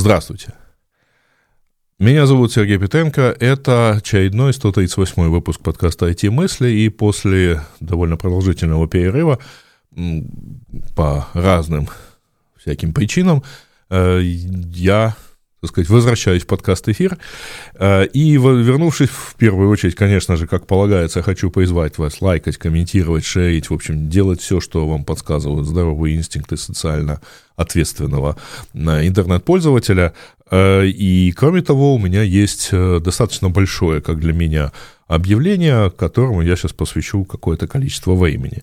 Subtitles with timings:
[0.00, 0.54] Здравствуйте.
[1.98, 3.36] Меня зовут Сергей Петенко.
[3.38, 6.70] Это очередной 138 выпуск подкаста «IT-мысли».
[6.70, 9.38] И после довольно продолжительного перерыва
[10.96, 11.86] по разным
[12.56, 13.42] всяким причинам
[13.90, 15.16] э, я
[15.60, 17.18] так сказать, возвращаюсь в подкаст-эфир.
[17.74, 23.24] Э, и, вернувшись в первую очередь, конечно же, как полагается, хочу призвать вас лайкать, комментировать,
[23.24, 27.20] шерить, в общем, делать все, что вам подсказывают здоровые инстинкты социально
[27.56, 28.36] ответственного
[28.72, 30.14] э, интернет-пользователя.
[30.50, 34.72] Э, и, кроме того, у меня есть достаточно большое, как для меня,
[35.08, 38.62] объявление, которому я сейчас посвящу какое-то количество времени.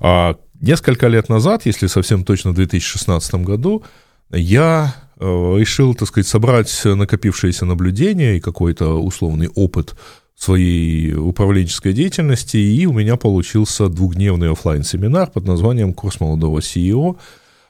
[0.00, 3.82] А несколько лет назад, если совсем точно в 2016 году,
[4.30, 9.94] я решил, так сказать, собрать накопившиеся наблюдения и какой-то условный опыт
[10.36, 17.16] своей управленческой деятельности, и у меня получился двухдневный офлайн семинар под названием «Курс молодого CEO».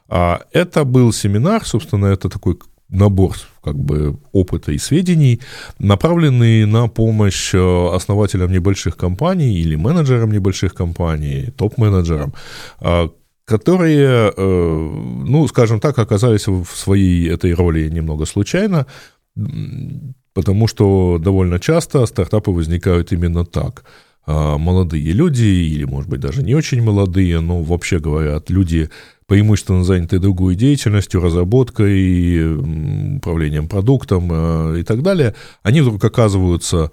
[0.08, 5.40] А это был семинар, собственно, это такой набор как бы опыта и сведений,
[5.78, 12.34] направленный на помощь э, основателям небольших компаний или менеджерам небольших компаний, топ-менеджерам,
[12.80, 13.10] а,
[13.44, 14.90] которые, э,
[15.26, 18.86] ну, скажем так, оказались в своей этой роли немного случайно,
[20.32, 23.84] потому что довольно часто стартапы возникают именно так.
[24.26, 28.88] А, молодые люди, или, может быть, даже не очень молодые, но, вообще говоря, люди,
[29.26, 36.90] преимущественно заняты другой деятельностью, разработкой, управлением продуктом э, и так далее, они вдруг оказываются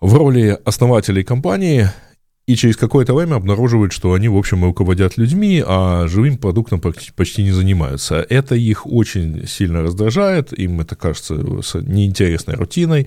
[0.00, 1.88] в роли основателей компании–
[2.48, 7.42] и через какое-то время обнаруживают, что они, в общем, руководят людьми, а живым продуктом почти
[7.42, 8.24] не занимаются.
[8.26, 13.06] Это их очень сильно раздражает, им это кажется неинтересной рутиной.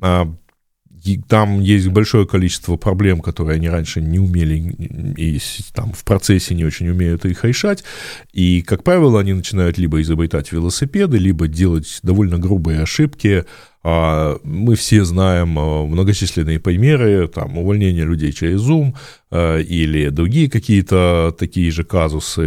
[0.00, 0.32] А,
[1.28, 4.54] там есть большое количество проблем, которые они раньше не умели
[5.16, 5.40] и
[5.74, 7.82] там в процессе не очень умеют их решать.
[8.32, 13.44] И, как правило, они начинают либо изобретать велосипеды, либо делать довольно грубые ошибки,
[13.82, 18.94] мы все знаем а, многочисленные примеры, там, увольнения людей через Zoom
[19.30, 22.42] а, или другие какие-то такие же казусы,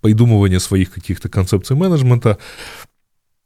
[0.00, 2.38] придумывание своих каких-то концепций менеджмента.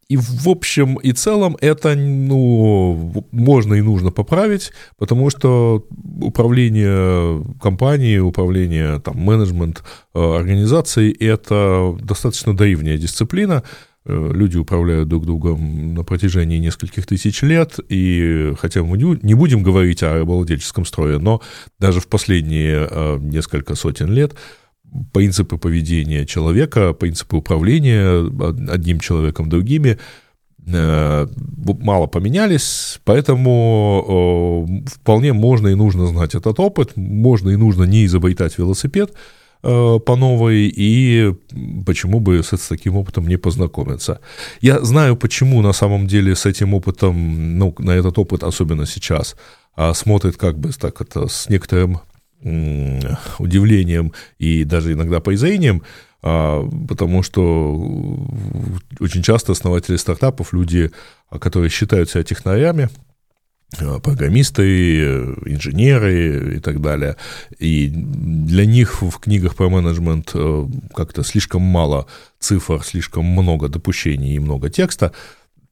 [0.08, 5.84] И в общем и целом это ну, можно и нужно поправить, потому что
[6.20, 9.82] управление компанией, управление там, менеджмент
[10.14, 17.78] организацией– это достаточно древняя дисциплина, Э, люди управляют друг другом на протяжении нескольких тысяч лет,
[17.88, 21.40] и хотя мы не будем говорить о рабовладельческом строе, но
[21.78, 24.34] даже в последние э, несколько сотен лет
[25.12, 28.26] принципы поведения человека, принципы управления
[28.70, 29.98] одним человеком другими
[30.66, 38.06] э, мало поменялись, поэтому вполне можно и нужно знать этот опыт, можно и нужно не
[38.06, 39.14] изобретать велосипед, Э,
[39.62, 41.34] по новой, и
[41.84, 44.20] почему бы с, таким опытом не познакомиться.
[44.60, 49.36] Я знаю, почему на самом деле с этим опытом, ну, на этот опыт, особенно сейчас,
[49.74, 52.00] а, смотрит как бы так это с некоторым
[53.38, 55.82] удивлением и даже иногда презрением,
[56.22, 57.74] а, потому что
[59.00, 60.90] очень часто основатели стартапов, люди,
[61.40, 63.15] которые считают себя технарями, Э,
[64.02, 65.06] программисты,
[65.44, 67.16] инженеры и так далее.
[67.58, 72.06] И для них в книгах про менеджмент э, как-то слишком мало
[72.38, 75.12] цифр, слишком много допущений и много текста.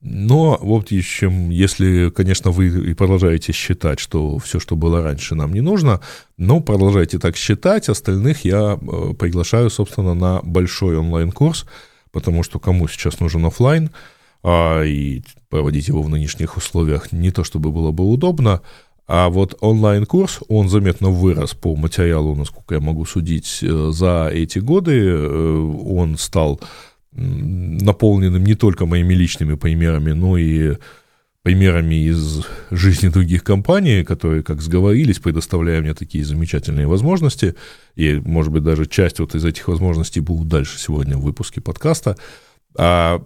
[0.00, 5.54] Но вот еще, если, конечно, вы и продолжаете считать, что все, что было раньше, нам
[5.54, 6.00] не нужно,
[6.36, 11.64] но продолжайте так считать, остальных я э, приглашаю, собственно, на большой онлайн-курс,
[12.10, 13.90] потому что кому сейчас нужен офлайн–
[14.46, 15.22] а, и
[15.54, 18.60] проводить его в нынешних условиях не то чтобы было бы удобно,
[19.06, 24.58] а вот онлайн-курс, он заметно вырос по материалу, насколько я могу судить, э, за эти
[24.58, 24.98] годы.
[24.98, 26.60] Э, он стал
[27.12, 30.76] наполненным не только моими личными примерами, но и
[31.42, 37.54] примерами из жизни других компаний, которые, как сговорились, предоставляя мне такие замечательные возможности.
[37.94, 42.16] И, может быть, даже часть вот из этих возможностей будут дальше сегодня в выпуске подкаста.
[42.76, 43.22] А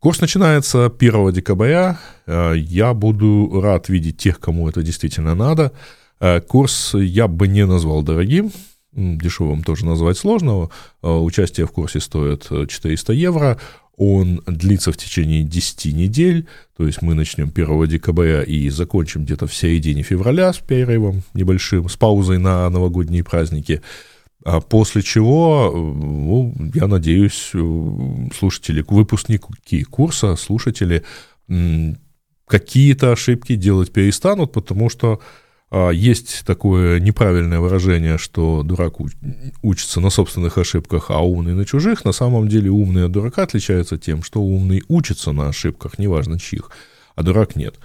[0.00, 2.00] Курс начинается 1 декабря.
[2.26, 5.72] Э, я буду рад видеть тех, кому это действительно надо.
[6.20, 8.50] Э, курс я бы не назвал дорогим,
[8.92, 10.70] дешевым тоже назвать сложно.
[11.02, 13.58] Э, участие в курсе стоит 400 евро.
[13.98, 16.46] Он длится в течение 10 недель,
[16.78, 21.90] то есть мы начнем 1 декабря и закончим где-то в середине февраля с перерывом небольшим,
[21.90, 23.82] с паузой на новогодние праздники.
[24.44, 27.52] А после чего, ну, я надеюсь,
[28.34, 31.04] слушатели, выпускники курса, слушатели
[32.46, 35.20] какие-то ошибки делать перестанут, потому что
[35.72, 38.94] А, есть такое неправильное выражение, что дурак
[39.62, 42.04] учится на собственных ошибках, а умный на чужих.
[42.04, 46.70] На самом деле умный от дурака отличается тем, что умный учится на ошибках, неважно чьих,
[47.14, 47.78] а дурак нет.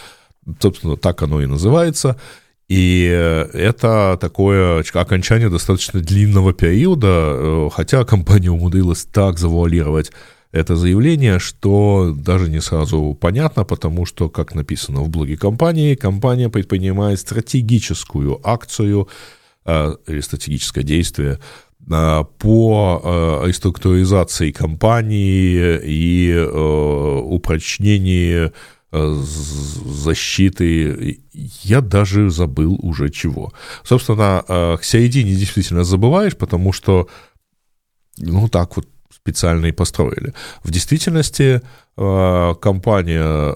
[0.58, 2.20] Собственно, так оно и называется.
[2.68, 10.10] И это такое окончание достаточно длинного периода, хотя компания умудрилась так завуалировать
[10.52, 16.48] это заявление, что даже не сразу понятно, потому что, как написано в блоге компании, компания
[16.48, 19.08] предпринимает стратегическую акцию
[19.64, 21.38] Э, или стратегическое действие
[21.88, 28.50] э, по э, реструктуризации компании и упрочнении
[28.90, 31.22] защиты,
[31.62, 33.54] я даже забыл уже чего.
[33.84, 37.08] Собственно, к середине действительно забываешь, потому что,
[38.18, 38.86] ну, так вот
[39.24, 40.32] специально и построили.
[40.64, 41.60] В действительности
[41.96, 43.54] компания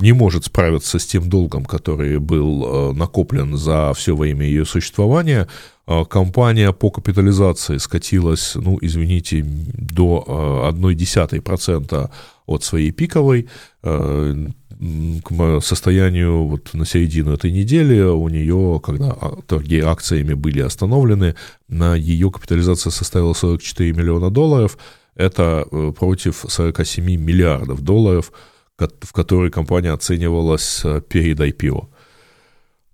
[0.00, 5.46] не может справиться с тем долгом, который был э, накоплен за все время ее существования,
[5.86, 12.08] э, компания по капитализации скатилась, ну, извините, до 0,1% э,
[12.50, 13.48] от своей пиковой,
[13.82, 19.16] к состоянию вот на середину этой недели у нее, когда
[19.46, 21.34] торги акциями были остановлены,
[21.68, 24.78] на ее капитализация составила 44 миллиона долларов,
[25.14, 25.66] это
[25.98, 28.32] против 47 миллиардов долларов–
[28.88, 31.88] в которой компания оценивалась э, перед IPO,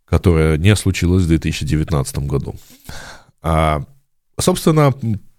[0.04, 2.54] которая не случилась в 2019 году.
[3.42, 3.84] А,
[4.38, 4.94] собственно,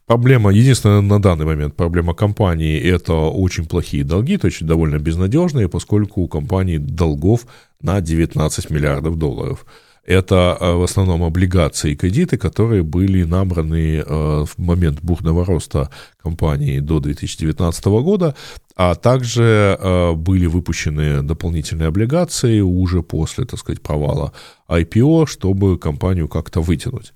[0.08, 5.70] проблема, единственная на данный момент проблема компании– это очень плохие долги, то есть довольно безнадежные,
[5.70, 7.46] поскольку у компании долгов
[7.82, 9.66] на 19 миллиардов долларов–
[10.08, 15.90] это э, в основном облигации и кредиты, которые были набраны э, в момент бурного роста
[16.24, 18.34] компании до 2019 года,
[18.78, 24.32] а также э, были выпущены дополнительные облигации уже после, так сказать, провала
[24.70, 27.14] IPO, чтобы компанию как-то вытянуть.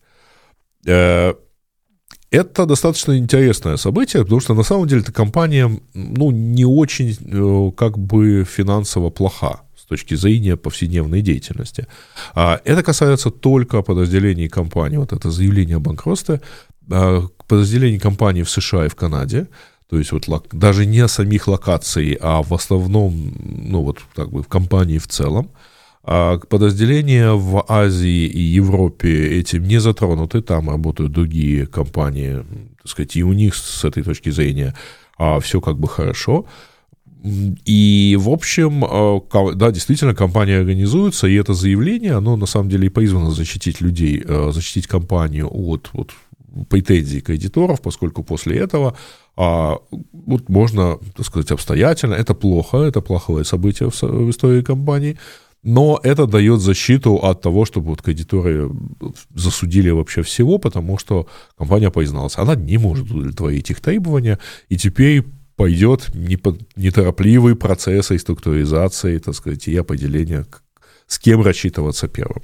[2.31, 7.97] Это достаточно интересное событие, потому что на самом деле эта компания ну, не очень как
[7.97, 9.61] бы финансово плоха
[9.91, 11.85] точки зрения повседневной деятельности.
[12.33, 16.39] А это касается только подразделений компании, вот это заявление о банкротстве,
[16.89, 19.47] а, подразделений компании в США и в Канаде,
[19.89, 23.33] то есть вот даже не самих локаций, а в основном,
[23.69, 25.49] ну вот как бы в компании в целом,
[26.03, 32.43] подразделения в Азии и Европе этим не затронуты, там работают другие компании,
[32.77, 34.73] так сказать, и у них с этой точки зрения
[35.17, 36.45] а, все как бы хорошо.
[37.23, 42.87] И, в общем, э, да, действительно, компания организуется, и это заявление, оно на самом деле
[42.87, 46.13] и призвано защитить людей, защитить компанию от вот,
[46.69, 48.95] претензий кредиторов, поскольку после этого
[49.37, 49.77] а,
[50.11, 55.17] вот можно, так сказать, обстоятельно, это плохо, это плохое событие в истории компании,
[55.63, 58.71] но это дает защиту от того, чтобы вот кредиторы
[59.35, 61.27] засудили вообще всего, потому что
[61.57, 64.39] компания призналась, она не может удовлетворить их требования,
[64.69, 65.23] и теперь
[65.55, 66.09] пойдет
[66.75, 70.47] неторопливый процесс реструктуризации, так сказать, и определения,
[71.05, 72.41] с кем рассчитываться первым.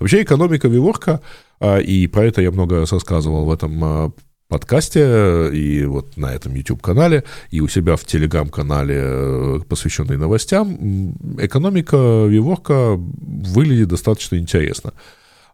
[0.00, 1.20] Вообще экономика Виворка,
[1.60, 4.12] а, и про это я много раз рассказывал в этом а,
[4.48, 12.26] подкасте и вот на этом YouTube-канале, и у себя в Telegram-канале, э, посвященный новостям, экономика
[12.26, 14.92] Виворка выглядит достаточно интересно.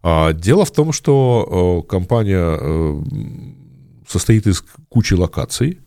[0.03, 3.01] А, дело в том, что э, компания э,
[4.07, 5.79] состоит из кучи локаций,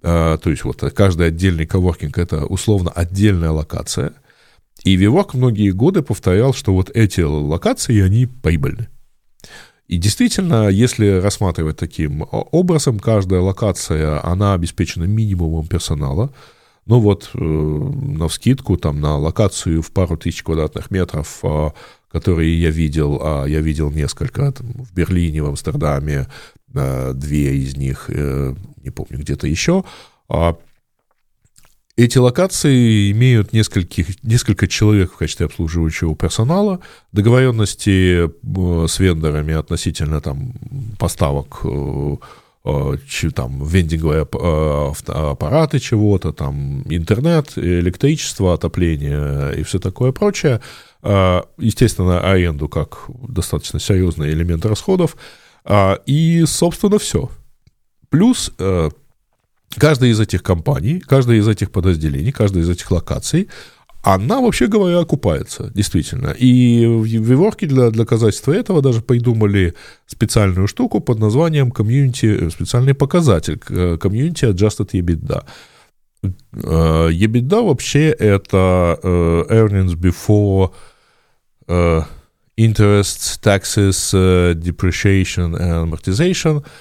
[0.00, 4.14] то есть вот каждый отдельный коворкинг— это условно отдельная локация.
[4.82, 8.88] И Вивок многие годы повторял, что вот эти локации, они прибыльны.
[9.92, 16.32] И действительно, если рассматривать таким образом, каждая локация, она обеспечена минимумом персонала.
[16.86, 21.70] Ну вот, э, на вскидку, там, на локацию в пару тысяч квадратных метров, э,
[22.10, 26.26] которые я видел, а я видел несколько, там, в Берлине, в Амстердаме,
[26.68, 29.84] две из них, э, не помню, где-то еще.
[30.26, 30.56] А
[31.94, 36.80] Эти локации имеют нескольких, несколько человек в качестве обслуживающего персонала,
[37.12, 40.54] договоренности э, с вендорами относительно там,
[40.98, 42.16] поставок э,
[42.64, 42.96] э,
[43.34, 50.60] там, вендинговые аппараты чего-то, там, интернет, электричество, отопление и все такое прочее.
[51.02, 55.16] Естественно, аренду как достаточно серьезный элемент расходов.
[56.06, 57.28] И, собственно, все.
[58.08, 58.52] Плюс
[59.76, 63.48] каждая из этих компаний, каждая из этих подразделений, каждая из этих локаций,
[64.02, 66.34] она, вообще говоря, окупается, действительно.
[66.36, 69.74] И в Виворке для доказательства этого даже придумали
[70.06, 75.44] специальную штуку под названием комьюнити, специальный показатель, комьюнити adjusted EBITDA.
[76.52, 80.72] EBITDA вообще это э, earnings before
[81.68, 82.02] э,
[82.56, 86.64] interest, taxes, э, depreciation and amortization–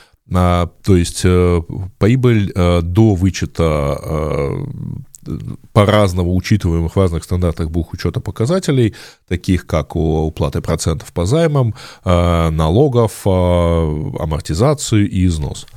[0.84, 1.62] то есть э,
[1.98, 4.66] прибыль э, до вычета э,
[5.74, 8.96] по-разному учитываемых в разных стандартах бухучета показателей,
[9.28, 15.68] таких как уплаты процентов по займам, налогов, амортизацию и износ.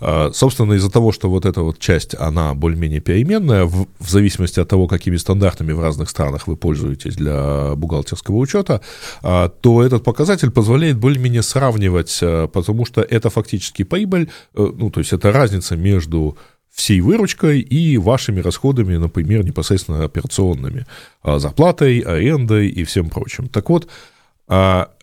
[0.00, 4.60] А, собственно, из-за того, что вот эта вот часть, она более-менее переменная, в, в зависимости
[4.60, 8.80] от того, какими стандартами в разных странах вы пользуетесь для бухгалтерского учета,
[9.22, 14.90] а, то этот показатель позволяет более-менее сравнивать, а, потому что это фактически прибыль, э, ну,
[14.90, 16.36] то есть это разница между
[16.70, 20.86] всей выручкой и вашими расходами, например, непосредственно операционными,
[21.22, 23.48] зарплатой, арендой и всем прочим.
[23.48, 23.88] Так вот,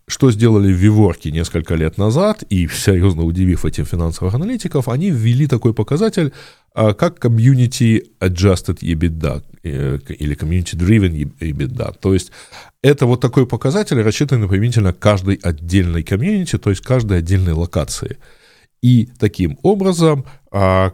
[0.10, 5.46] что сделали в Виворке несколько лет назад, и серьезно удивив этим финансовых аналитиков, они ввели
[5.48, 6.34] такой показатель,
[6.74, 11.96] а, как Community Adjusted EBITDA э, или Community Driven EBITDA.
[12.00, 12.32] То есть
[12.82, 18.18] это вот такой показатель, рассчитанный применительно каждой отдельной комьюнити, то есть каждой отдельной локации.
[18.82, 20.94] И таким образом а,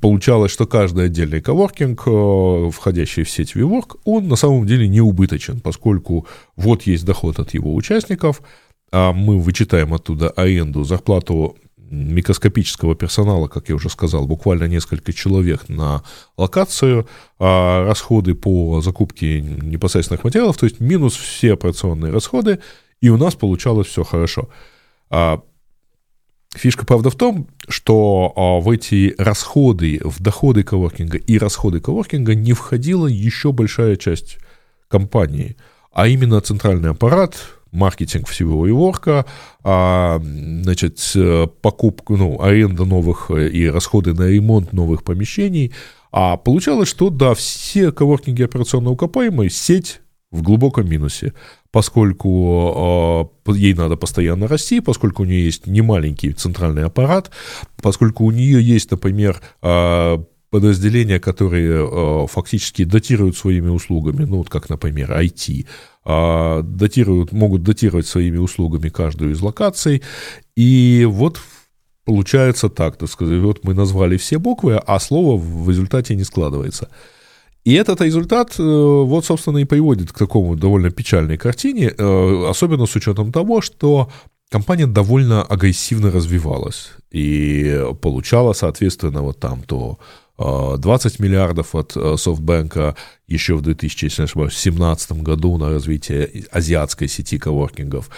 [0.00, 5.00] получалось, что каждый отдельный коворкинг, э, входящий в сеть WeWork, он на самом деле не
[5.00, 6.26] убыточен, поскольку
[6.56, 8.42] вот есть доход от его участников,
[8.92, 11.56] а мы вычитаем оттуда аренду, зарплату
[11.90, 16.04] микроскопического персонала, как я уже сказал, буквально несколько человек на
[16.36, 22.60] локацию, а расходы по закупке непосредственных материалов, то есть минус все операционные расходы,
[23.00, 24.48] и у нас получалось все хорошо.
[25.10, 25.42] А
[26.54, 32.34] Фишка, правда, в том, что а, в эти расходы, в доходы коворкинга и расходы коворкинга
[32.34, 34.38] не входила еще большая часть
[34.88, 35.56] компании,
[35.92, 37.36] а именно центральный аппарат,
[37.70, 39.26] маркетинг всего и ворка,
[39.62, 41.00] а, значит,
[41.62, 45.72] покупка, ну, аренда новых э, и расходы на ремонт новых помещений.
[46.10, 51.32] А получалось, что, да, все коворкинги операционно укопаемые, сеть в глубоком минусе
[51.72, 57.30] поскольку э, ей надо постоянно расти, поскольку у нее есть немаленький центральный аппарат,
[57.82, 60.18] поскольку у нее есть, например, э,
[60.50, 65.66] подразделения, которые э, фактически датируют своими услугами, ну вот как, например, IT,
[66.04, 70.02] э, датируют, могут датировать своими услугами каждую из локаций,
[70.56, 71.40] и вот
[72.04, 76.88] получается так, так сказать, вот мы назвали все буквы, а слово в результате не складывается.
[77.64, 82.86] И этот результат, э, вот, собственно, и приводит к такому довольно печальной картине, э, особенно
[82.86, 84.08] с учетом того, что
[84.50, 86.92] компания довольно агрессивно развивалась.
[87.10, 89.98] И получала, соответственно, вот там то
[90.38, 92.96] 20 э, миллиардов от SoftBank
[93.28, 98.10] еще в 2017 году на развитие азиатской сети коворкингов,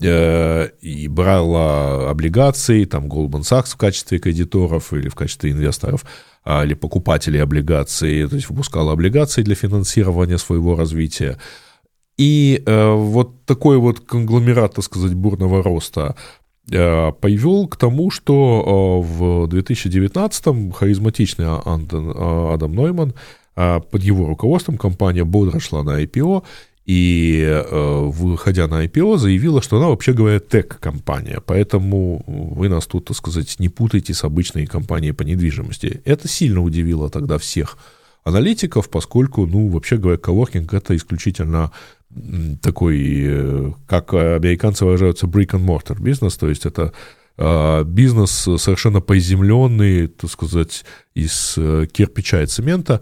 [0.00, 6.04] и брала облигации, там Goldman Sachs в качестве кредиторов или в качестве инвесторов–
[6.44, 11.38] а, или покупателей облигаций, то есть выпускала облигации для финансирования своего развития.
[12.18, 16.16] И э, вот такой вот конгломерат, так сказать, бурного роста
[16.70, 23.14] э, привел к тому, что э, в 2019-м харизматичный э, Адам Нойман
[23.54, 26.42] э, под его руководством компания бодро шла на IPO,
[26.84, 33.04] и, э, выходя на IPO, заявила, что она, вообще говоря, тег-компания, поэтому вы нас тут,
[33.04, 36.02] так сказать, не путайте с обычной компанией по недвижимости.
[36.04, 37.78] Это сильно удивило тогда всех
[38.24, 41.70] аналитиков, поскольку, ну, вообще говоря, коворкинг— это исключительно
[42.62, 46.92] такой, э, как американцы выражаются, brick-and-mortar бизнес, то есть это
[47.38, 50.84] э, бизнес совершенно приземленный, так сказать,
[51.14, 51.54] из
[51.92, 53.00] кирпича и цемента,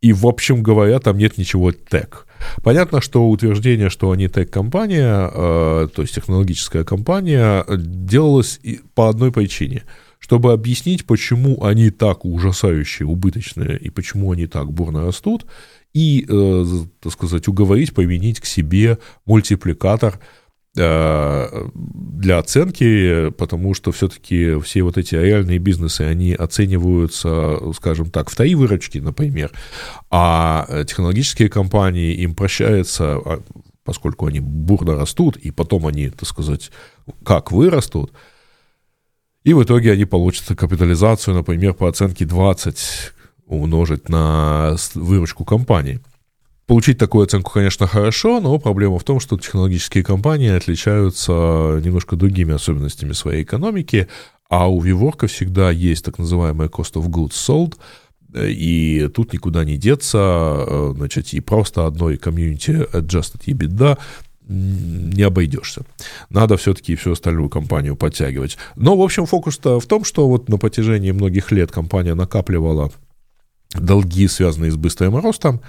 [0.00, 2.25] и, в общем говоря, там нет ничего тег.
[2.62, 8.60] Понятно, что утверждение, что они тег-компания, э, то есть технологическая компания, делалось
[8.94, 9.84] по одной причине–
[10.18, 15.46] чтобы объяснить, почему они так ужасающе убыточные и почему они так бурно растут,
[15.94, 16.64] и, э,
[17.00, 20.18] так сказать, уговорить, применить к себе мультипликатор,
[20.76, 28.36] для оценки, потому что все-таки все вот эти реальные бизнесы, они оцениваются, скажем так, в
[28.36, 29.52] три выручки, например,
[30.10, 33.42] а технологические компании, им прощается, а,
[33.84, 36.70] поскольку они бурно растут, и потом они, так сказать,
[37.24, 38.12] как вырастут,
[39.44, 43.12] и в итоге они получат капитализацию, например, по оценке 20
[43.46, 46.00] умножить на выручку компании–
[46.66, 52.54] Получить такую оценку, конечно, хорошо, но проблема в том, что технологические компании отличаются немножко другими
[52.54, 54.08] особенностями своей экономики,
[54.50, 57.76] а у Виворка всегда есть так называемая cost of goods sold,
[58.34, 63.96] и тут никуда не деться, значит, и просто одной community adjusted EBITDA
[64.48, 65.84] не обойдешься.
[66.30, 68.58] Надо все-таки всю остальную компанию подтягивать.
[68.74, 72.90] Но, в общем, фокус-то в том, что вот на протяжении многих лет компания накапливала
[73.74, 75.60] долги, связанные с быстрым ростом,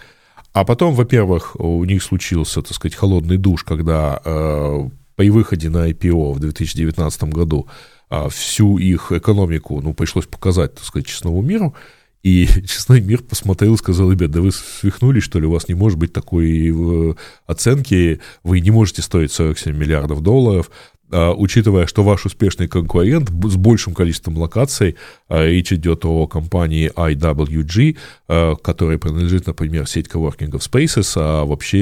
[0.59, 5.87] а потом, во-первых, у них случился, так сказать, холодный душ, когда э, при выходе на
[5.87, 7.67] IPO в 2019 году
[8.09, 11.75] э, всю их экономику, ну, пришлось показать, так сказать, честному миру,
[12.23, 15.75] и честный мир посмотрел и сказал, ребят, да вы свихнулись, что ли, у вас не
[15.75, 17.13] может быть такой э,
[17.45, 20.71] оценки, вы не можете стоить 47 миллиардов долларов,
[21.11, 24.97] учитывая, что ваш успешный конкурент с большим количеством локаций,
[25.29, 27.97] а, речь идет о компании IWG,
[28.27, 31.77] а, которая принадлежит, например, сеть коворкингов Spaces, а вообще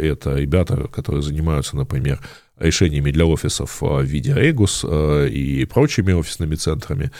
[0.00, 2.20] это ребята, которые занимаются, например,
[2.58, 7.10] решениями для офисов в виде Regus и прочими офисными центрами.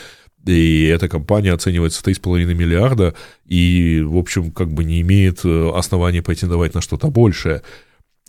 [0.45, 6.21] И эта компания оценивается в 3,5 миллиарда и, в общем, как бы не имеет оснований
[6.21, 7.61] претендовать на что-то большее.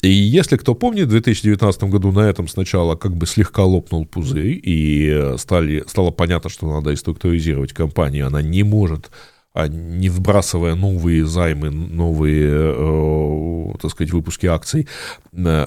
[0.02, 4.60] И если кто помнит, в 2019 году на этом сначала как бы слегка лопнул пузырь,
[4.62, 9.10] и стали, стало понятно, что надо структуризировать компанию, она не может
[9.54, 14.88] а не вбрасывая новые займы, новые, э, так сказать, выпуски акций,
[15.32, 15.66] э,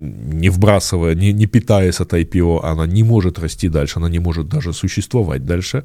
[0.00, 4.48] не вбрасывая, не, не питаясь от IPO, она не может расти дальше, она не может
[4.48, 5.84] даже существовать дальше.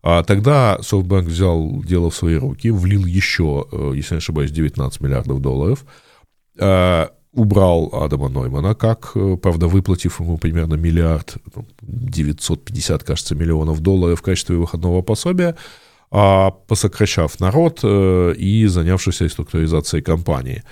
[0.00, 5.00] А тогда SoftBank взял дело в свои руки, влил еще, э, если не ошибаюсь, 19
[5.00, 5.84] миллиардов долларов.
[6.60, 11.36] А, убрал Адама Ноймана, как, э, правда, выплатив ему примерно миллиард,
[11.82, 15.56] 950, ну, кажется, миллионов долларов в качестве выходного пособия,
[16.10, 20.62] а посокращав народ э, и занявшись реструктуризацией компании.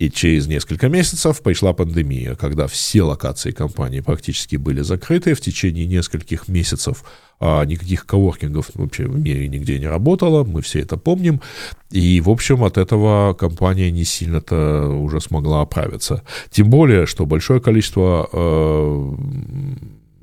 [0.00, 5.34] И через несколько месяцев пришла пандемия, когда все локации компании практически были закрыты.
[5.34, 7.04] В течение нескольких месяцев
[7.38, 11.42] а никаких коворкингов вообще в мире нигде не работало, мы все это помним.
[11.90, 16.22] И, в общем, от этого компания не сильно-то уже смогла оправиться.
[16.50, 19.14] Тем более, что большое количество э,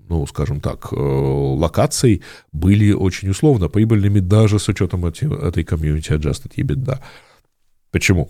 [0.10, 6.12] ну, скажем так, э, локаций были очень условно прибыльными даже с учетом эти, этой комьюнити
[6.12, 7.00] adjusted EBITDA.
[7.92, 8.30] Почему?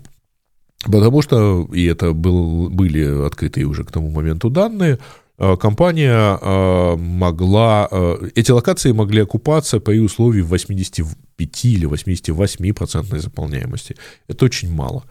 [0.87, 4.97] Потому что, и это был, были открытые уже к тому моменту данные,
[5.39, 13.19] Э, компания э, могла, э, эти локации могли окупаться при условии 85 или 88 процентной
[13.19, 13.95] заполняемости.
[14.27, 15.03] Это очень мало.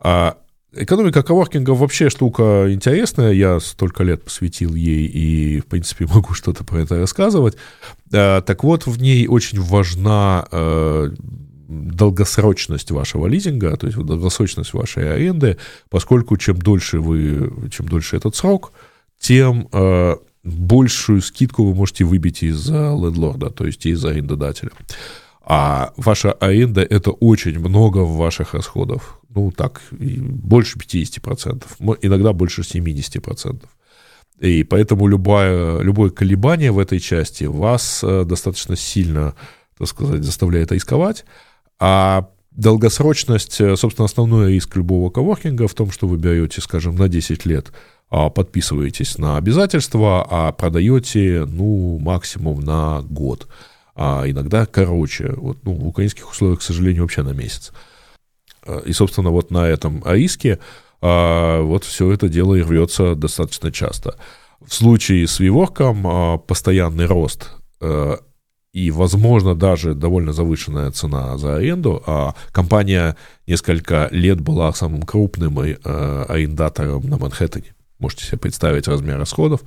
[0.00, 0.38] А
[0.72, 6.64] экономика коворкинга вообще штука интересная, я столько лет посвятил ей и, в принципе, могу что-то
[6.64, 7.56] про это рассказывать.
[8.10, 10.48] Так вот, в ней очень важна
[11.70, 15.56] долгосрочность вашего лизинга, то есть долгосрочность вашей аренды,
[15.88, 18.72] поскольку чем дольше вы, чем дольше этот срок,
[19.18, 24.70] тем э, большую скидку вы можете выбить из лендлорда, то есть из арендодателя.
[25.42, 29.18] А ваша аренда– это очень много в ваших расходах.
[29.28, 31.64] Ну, так, больше 50%,
[32.02, 33.62] иногда больше 70%.
[34.40, 39.34] И поэтому любое, любое колебание в этой части вас э, достаточно сильно,
[39.78, 41.24] так сказать, заставляет рисковать.
[41.80, 47.08] А долгосрочность, э, собственно, основной риск любого коворкинга в том, что вы берете, скажем, на
[47.08, 47.72] 10 лет–
[48.10, 53.46] а, подписываетесь на обязательства, а продаете, ну, максимум на год.
[53.94, 55.32] А иногда короче.
[55.36, 57.72] Вот, ну, в украинских условиях, к сожалению, вообще на месяц.
[58.66, 60.58] А, и, собственно, вот на этом риске
[61.00, 64.16] а, вот все это дело и рвется достаточно часто.
[64.60, 67.50] В случае с Виворком постоянный рост
[68.72, 72.02] и, возможно, даже довольно завышенная цена за аренду.
[72.06, 77.74] А компания несколько лет была самым крупным арендатором на Манхэттене.
[77.98, 79.62] Можете себе представить размер расходов.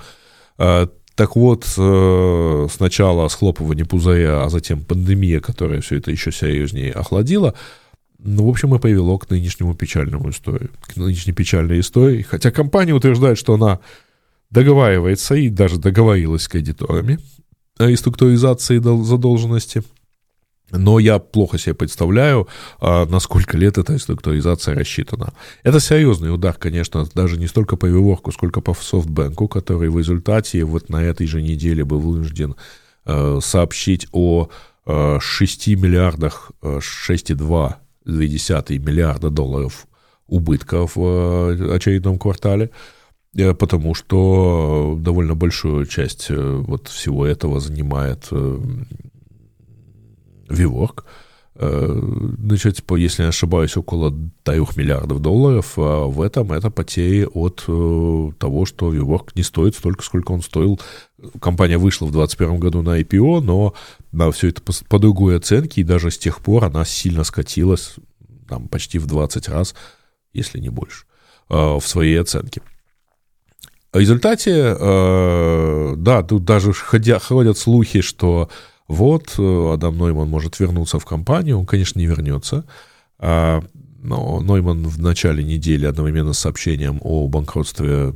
[0.58, 6.92] А, так вот, э, сначала схлопывание пузыря, а затем пандемия, которая все это еще серьезнее
[6.92, 7.54] охладила,
[8.18, 12.22] ну, в общем, и привело к нынешнему печальному истории, к нынешней печальной истории.
[12.22, 13.80] Хотя компания утверждает, что она
[14.50, 17.20] договаривается и даже договорилась с кредиторами
[17.86, 19.84] о реструктуризации задолженности.
[20.72, 22.48] но я плохо себе представляю,
[22.80, 25.34] а, на сколько лет эта структуризация рассчитана.
[25.62, 30.64] Это серьезный удар, конечно, даже не столько по Виворку, сколько по софтбанку, который в результате
[30.64, 32.56] вот на этой же неделе был вынужден
[33.06, 34.50] э, сообщить о
[34.86, 39.88] 6 э, миллиардах, 6,2 миллиарда долларов
[40.28, 42.72] убытка в э, очередном квартале,
[43.36, 48.30] потому что довольно большую часть вот всего этого занимает
[50.50, 51.06] Виворк.
[51.56, 52.02] Э,
[52.40, 54.12] значит, если не ошибаюсь, около
[54.44, 55.74] 3 миллиардов долларов.
[55.78, 60.42] А в этом это потери от э, того, что Виворк не стоит столько, сколько он
[60.42, 60.80] стоил.
[61.40, 63.74] Компания вышла в 2021 году на IPO, но
[64.12, 67.96] на все это по, другой оценке, и даже с тех пор она сильно скатилась,
[68.48, 69.76] там, почти в 20 раз,
[70.34, 71.06] если не больше,
[71.50, 72.62] э, в своей оценке.
[73.94, 74.76] В результате,
[75.98, 78.50] да, тут даже ходя, ходят слухи, что
[78.88, 82.66] вот, э, Адам Нойман может вернуться в компанию, он, конечно, не вернется,
[83.18, 83.64] а,
[84.02, 88.14] но Нойман в начале недели одновременно с сообщением о банкротстве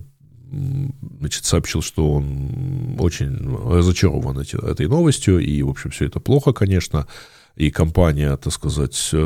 [1.20, 3.38] значит, сообщил, что он очень
[3.70, 7.08] разочарован этой новостью, и, в общем, все это плохо, конечно,
[7.56, 9.18] и компания, так сказать, э,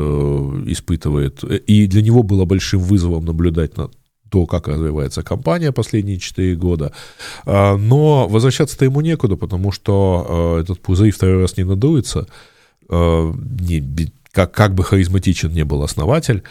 [0.66, 3.90] испытывает, и для него было большим вызовом наблюдать на
[4.32, 6.92] то, как развивается компания последние 4 года.
[7.44, 12.26] А, но возвращаться-то ему некуда, потому что а, этот пузырь второй раз не надуется.
[12.88, 16.42] А, не, как, как бы харизматичен не был основатель,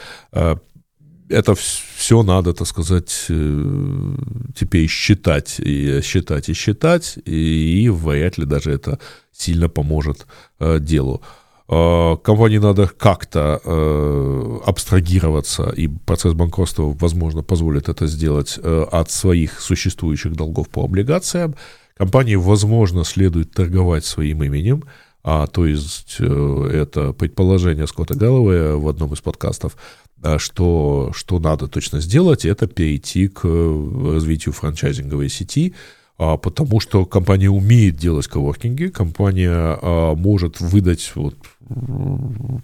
[1.29, 4.15] это все надо, так сказать, э,
[4.53, 8.99] теперь считать, и считать, и считать, и, и вряд ли даже это
[9.31, 10.27] сильно поможет
[10.59, 11.21] делу.
[11.71, 19.09] Э, компании надо как-то э, абстрагироваться, и процесс банкротства, возможно, позволит это сделать э, от
[19.09, 21.55] своих существующих долгов по облигациям.
[21.95, 24.83] Компании, возможно, следует торговать своим именем,
[25.23, 29.77] а, то есть это предположение Скотта Гэллоуэя в одном из подкастов,
[30.37, 35.75] что, что надо точно сделать, это перейти к развитию франчайзинговой сети,
[36.37, 41.35] потому что компания умеет делать коворкинги, компания а, может выдать, вот,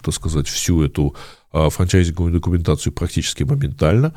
[0.04, 1.16] так сказать, всю эту
[1.52, 4.14] а, франчайзинговую документацию практически моментально,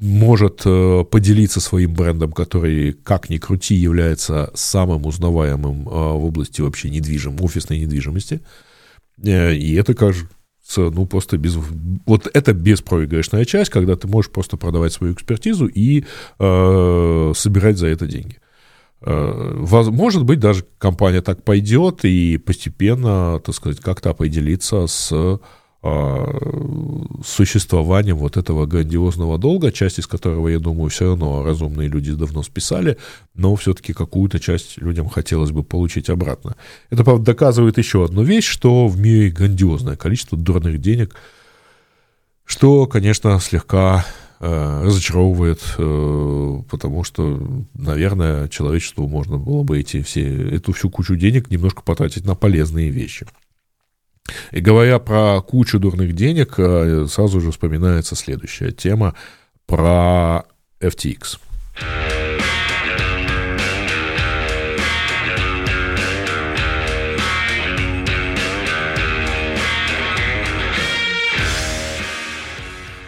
[0.00, 6.88] может э, поделиться своим брендом, который, как ни крути, является самым узнаваемым в области вообще
[6.88, 8.40] недвижим, офисной недвижимости.
[9.22, 9.94] Э, и это,
[10.76, 11.56] ну, просто без...
[12.06, 16.04] Вот это беспроигрышная часть, когда ты можешь просто продавать свою экспертизу и
[16.38, 18.38] э, собирать за это деньги.
[19.00, 19.54] Э,
[19.90, 25.40] может быть, даже компания так пойдет и постепенно, так сказать, как-то определиться с
[25.80, 26.26] а,
[27.24, 32.42] существованием вот этого грандиозного долга, часть из которого, я думаю, все равно разумные люди давно
[32.42, 32.98] списали,
[33.34, 36.56] но все-таки какую-то часть людям хотелось бы получить обратно.
[36.90, 41.14] Это, правда, доказывает еще одну вещь, что в мире грандиозное количество дурных денег,
[42.44, 44.04] что, конечно, слегка
[44.40, 47.40] э, разочаровывает, э, потому что,
[47.74, 52.90] наверное, человечеству можно было бы эти все, эту всю кучу денег немножко потратить на полезные
[52.90, 53.26] вещи.
[54.50, 59.14] И говоря про кучу дурных денег, э, сразу же вспоминается следующая тема
[59.66, 60.44] про
[60.80, 61.38] FTX.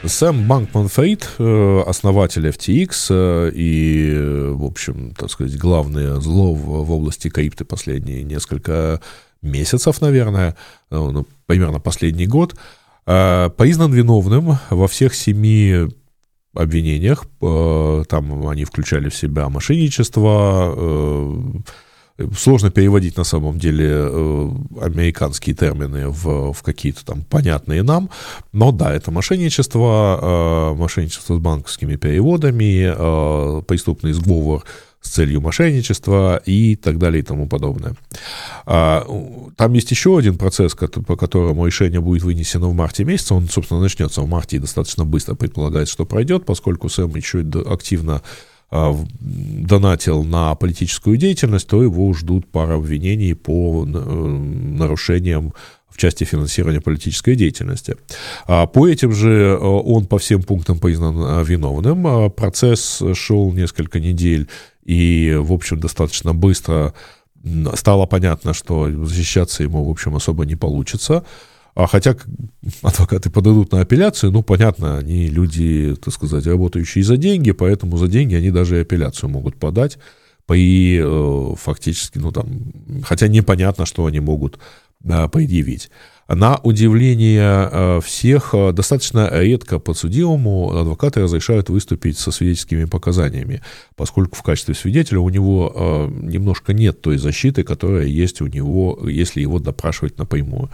[0.03, 6.91] Сэм Банкман Фрид, э, основатель FTX э, и, в общем, так сказать, главное зло в
[6.91, 9.01] области крипты последние несколько
[9.43, 10.57] месяцев, наверное,
[10.91, 12.57] ну, примерно последний год,
[13.07, 15.89] э, признан виновным во всех семи
[16.55, 17.25] обвинениях.
[17.41, 20.75] Э, там они включали в себя мошенничество,
[22.37, 23.95] сложно переводить на самом деле
[24.81, 28.11] американские термины в, в какие-то там понятные нам,
[28.53, 34.65] но да, это мошенничество, мошенничество с банковскими переводами, преступный сговор
[35.01, 37.95] с целью мошенничества и так далее и тому подобное.
[38.67, 39.07] А,
[39.57, 43.35] там есть еще один процесс, по которому решение будет вынесено в марте месяце.
[43.35, 48.23] Он, собственно, начнется в марте и достаточно быстро предполагается, что пройдет, поскольку Сэм еще активно
[48.71, 55.55] а, донатил на политическую деятельность, то его ждут пара обвинений по э, нарушениям
[55.89, 57.97] в части финансирования политической деятельности.
[58.47, 62.31] А по этим же э, он по всем пунктам признан э, виновным.
[62.31, 64.47] Процесс шел несколько недель
[64.91, 66.95] и, в общем, достаточно быстро
[67.75, 71.25] стало понятно, что защищаться ему, в общем, особо не получится.
[71.77, 72.17] А хотя
[72.83, 78.09] адвокаты подадут на апелляцию, ну, понятно, они люди, так сказать, работающие за деньги, поэтому за
[78.09, 79.97] деньги они даже и апелляцию могут подать.
[80.53, 82.49] И э, фактически, ну, там,
[83.05, 84.59] хотя непонятно, что они могут
[85.33, 85.89] предъявить.
[86.33, 93.63] На удивление э, всех, э, достаточно редко подсудимому адвокаты разрешают выступить со свидетельскими показаниями,
[93.97, 99.01] поскольку в качестве свидетеля у него э, немножко нет той защиты, которая есть у него,
[99.09, 100.71] если его допрашивать напрямую.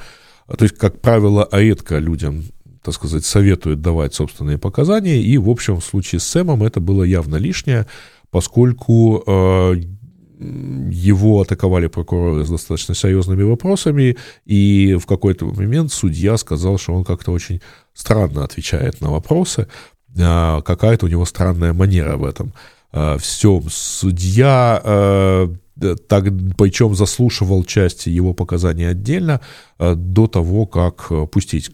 [0.46, 2.44] То есть, как правило, редко людям
[2.82, 7.02] так сказать, советуют давать собственные показания, и в общем в случае с Сэмом это было
[7.02, 7.86] явно лишнее,
[8.30, 9.24] поскольку
[10.38, 17.04] его атаковали прокуроры с достаточно серьезными вопросами, и в какой-то момент судья сказал, что он
[17.04, 17.62] как-то очень
[17.94, 19.66] странно отвечает на вопросы,
[20.18, 22.52] а, какая-то у него странная манера в этом
[22.92, 23.64] а, всем.
[23.70, 25.54] Судья а,
[26.08, 26.24] так,
[26.56, 29.42] причем заслушивал части его показаний отдельно
[29.78, 31.70] до того, как пустить,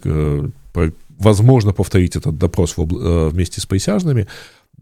[1.19, 4.27] возможно, повторить этот допрос вместе с присяжными,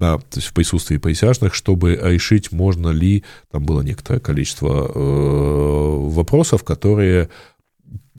[0.00, 6.08] да, то есть в присутствии присяжных, чтобы решить, можно ли, там было некоторое количество э,
[6.08, 7.28] вопросов, которые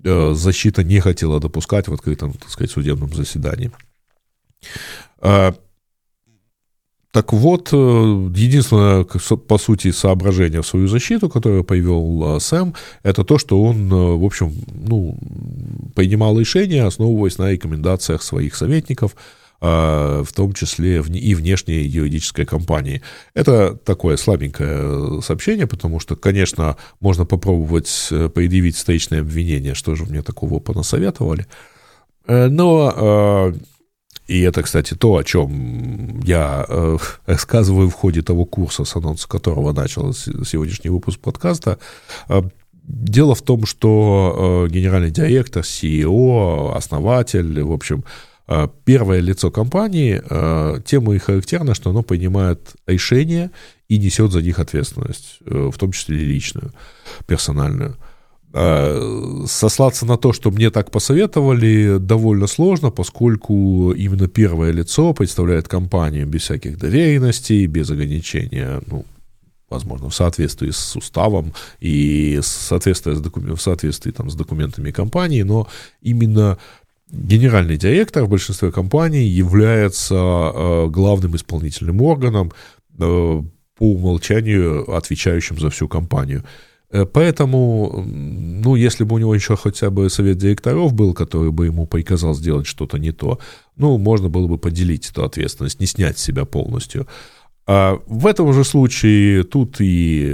[0.03, 3.71] э, защита не хотела допускать в открытом, так сказать, судебном заседании.
[5.17, 5.55] А,
[7.11, 13.39] так вот, э, единственное, по сути, соображение в свою защиту, которое появил Сэм, это то,
[13.39, 15.17] что он, в общем, ну,
[15.95, 19.15] принимал решения, основываясь на рекомендациях своих советников–
[19.61, 23.03] в том числе и внешней юридической компании.
[23.35, 30.05] Это такое слабенькое сообщение, потому что, конечно, можно попробовать э, предъявить встречное обвинение, что же
[30.05, 31.45] мне такого понасоветовали.
[32.25, 33.53] Э, но а,
[34.27, 36.97] и это, кстати, то, о чем я э,
[37.27, 41.77] рассказываю в ходе того курса, с анонса которого начал сегодняшний выпуск подкаста.
[42.27, 42.43] А,
[42.83, 48.30] дело в том, что генеральный директор, CEO, основатель, в общем, а,
[48.83, 53.51] первое лицо компании, а, тем и характерно, что оно принимает решения
[53.87, 56.71] и несет за них ответственность, э, в том числе и личную,
[57.27, 57.97] персональную.
[58.53, 65.67] А, сослаться на то, что мне так посоветовали, довольно сложно, поскольку именно первое лицо представляет
[65.67, 69.05] компанию без всяких доверенностей, без ограничения, ну,
[69.69, 73.55] возможно, в соответствии с уставом и в соответствии с, докум...
[73.55, 75.67] в соответствии, там, с документами компании, но
[76.01, 76.57] именно
[77.11, 82.51] генеральный директор в большинстве компаний является э, главным исполнительным органом,
[82.99, 83.41] э,
[83.77, 86.43] по умолчанию отвечающим за всю компанию.
[86.91, 91.65] Э, поэтому, ну, если бы у него еще хотя бы совет директоров был, который бы
[91.65, 93.39] ему приказал сделать что-то не то,
[93.75, 97.07] ну, можно было бы поделить эту ответственность, не снять с себя полностью.
[97.67, 100.33] А в этом же случае тут и,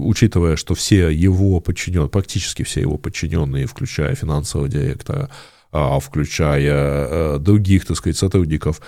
[0.00, 5.30] учитывая, что все его подчиненные, практически все его подчиненные, включая финансового директора,
[5.72, 8.80] включая э, других, так сказать, сотрудников,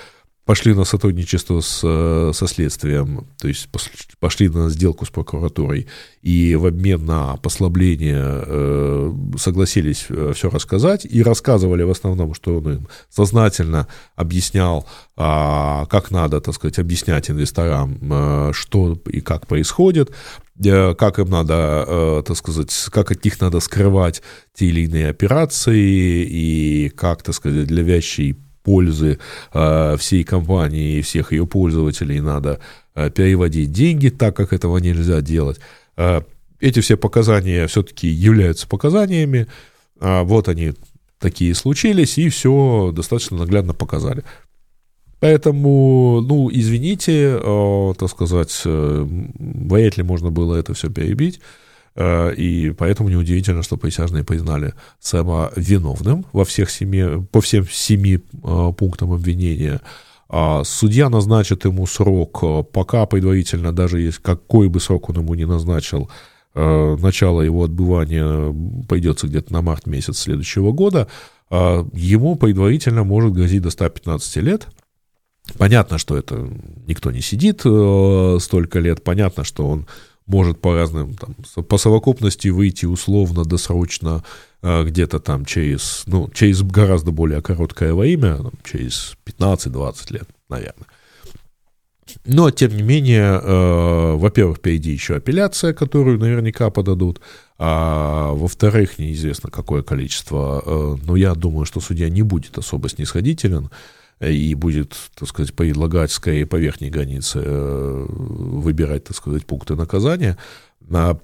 [0.45, 3.69] пошли на сотрудничество с, э, со следствием, то есть
[4.21, 5.87] пошли на сделку с прокуратурой,
[6.23, 12.73] и в обмен на послабление э, согласились все рассказать, и рассказывали в основном, что он
[12.73, 20.11] им сознательно объяснял, а, как надо, так сказать, объяснять инвесторам, что и как происходит,
[20.63, 24.23] Э, как им надо, э, так сказать, как от них надо скрывать
[24.55, 29.21] те или иные операции, и как, так сказать, для вящей пользы
[29.53, 32.59] э, всей компании и всех ее пользователей надо
[32.95, 35.59] переводить деньги так, как этого нельзя делать.
[36.61, 39.49] Эти все показания все-таки являются показаниями.
[39.99, 40.75] Вот они
[41.19, 44.23] такие случились, и все достаточно наглядно показали.
[45.25, 51.41] Поэтому, ну, извините, э, так сказать, э, вряд ли можно было это все перебить.
[51.97, 58.17] Э, и поэтому неудивительно, что присяжные признали Сэма виновным во всех семи, по всем семи
[58.17, 59.81] э, пунктам обвинения.
[60.29, 65.35] А судья назначит ему срок, э, пока предварительно, даже если какой бы срок он ему
[65.35, 66.11] не назначил,
[66.57, 68.55] начало его отбывания
[68.89, 71.09] придется где-то на март месяц следующего года,
[71.51, 74.69] ему предварительно может грозить до 115 лет–
[75.59, 76.49] Понятно, что это
[76.87, 79.87] никто не сидит столько лет, понятно, что он
[80.27, 81.35] может по разным, там,
[81.65, 84.25] по совокупности выйти условно, досрочно,
[84.63, 90.87] э, где-то там через, ну, через гораздо более короткое время, там, через 15-20 лет, наверное.
[92.25, 97.21] Но, тем не менее, э, во-первых, впереди еще апелляция, которую наверняка подадут,
[97.59, 103.71] а во-вторых, неизвестно какое количество, э, но я думаю, что судья не будет особо снисходителен,
[104.21, 110.39] и будет, так сказать, предлагать скорее по верхней границе э, выбирать, так сказать, пункты наказания.
[110.81, 111.19] На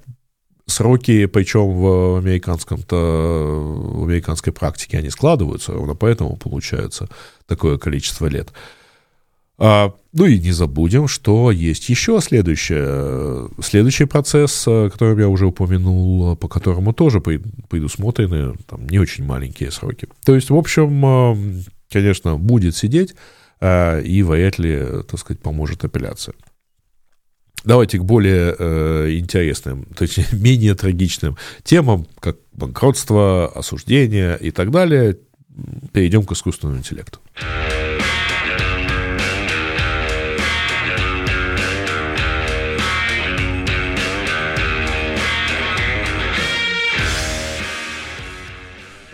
[0.67, 7.09] сроки, причем в американском-то, в американской практике они складываются, ровно поэтому получается
[7.47, 8.53] такое количество лет.
[9.63, 16.35] А, ну и не забудем, что есть еще следующее, следующий процесс, который я уже упомянул,
[16.37, 20.09] по которому тоже предусмотрены там, не очень маленькие сроки.
[20.25, 21.05] То есть, в общем,
[21.91, 23.15] конечно, будет сидеть,
[23.63, 26.35] и вряд ли, так сказать, поможет апелляция.
[27.65, 35.19] Давайте к более э, интересным, точнее, менее трагичным темам, как банкротство, осуждение и так далее.
[35.93, 37.19] Перейдем к искусственному интеллекту.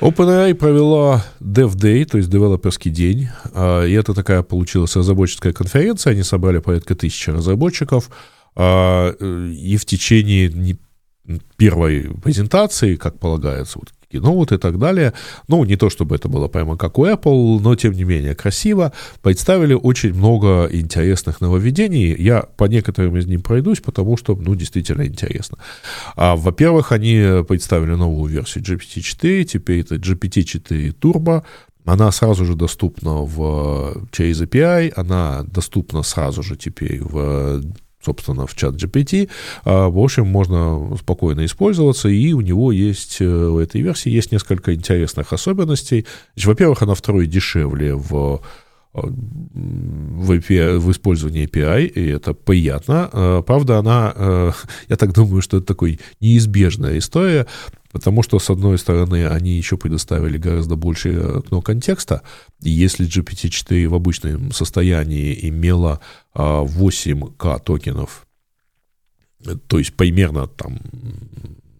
[0.00, 6.12] OpenAI провела Dev Day, то есть девелоперский день, а, и это такая получилась разработческая конференция,
[6.12, 8.10] они собрали порядка тысячи разработчиков,
[8.54, 10.78] а, и в течение
[11.56, 15.12] первой презентации, как полагается, вот вот и так далее.
[15.48, 18.92] Ну, не то чтобы это было прямо как у Apple, но тем не менее красиво.
[19.22, 22.14] Представили очень много интересных нововведений.
[22.18, 25.58] Я по некоторым из них пройдусь, потому что, ну, действительно интересно.
[26.16, 31.42] А, во-первых, они представили новую версию GPT-4, теперь это GPT-4 Turbo,
[31.84, 37.62] она сразу же доступна в, через API, она доступна сразу же теперь в
[38.06, 39.28] собственно, в чат GPT.
[39.64, 44.32] А, в общем, можно спокойно использоваться, и у него есть, э, у этой версии есть
[44.32, 46.06] несколько интересных особенностей.
[46.36, 48.38] Во-первых, она второй дешевле в э,
[49.02, 53.10] в, API, в использовании API, и это приятно.
[53.12, 54.52] А, правда, она, э,
[54.88, 57.46] я так думаю, что это такой неизбежная история,
[57.92, 62.20] Потому что, с одной стороны, они еще предоставили гораздо больше окно контекста.
[62.60, 66.00] И если GPT-4 в обычном состоянии имела
[66.34, 68.26] 8К токенов,
[69.66, 70.78] то есть примерно там,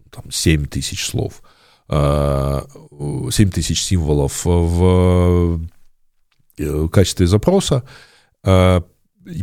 [0.09, 1.43] там 7 тысяч слов,
[1.87, 5.61] 7 тысяч символов в
[6.57, 7.83] э, качестве запроса,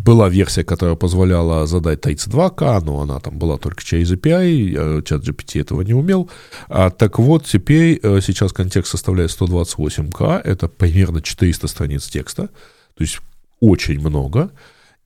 [0.00, 5.60] была версия, которая позволяла задать 32К, но она там была только через API, чат GPT
[5.60, 6.30] этого не умел.
[6.68, 12.48] А, так вот, теперь, э, сейчас контекст составляет 128К, это примерно 400 страниц текста,
[12.94, 13.20] то есть
[13.60, 14.50] очень много.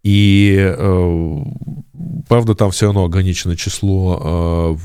[0.05, 1.45] И, э,
[2.29, 4.77] правда, там все равно ограничено число э,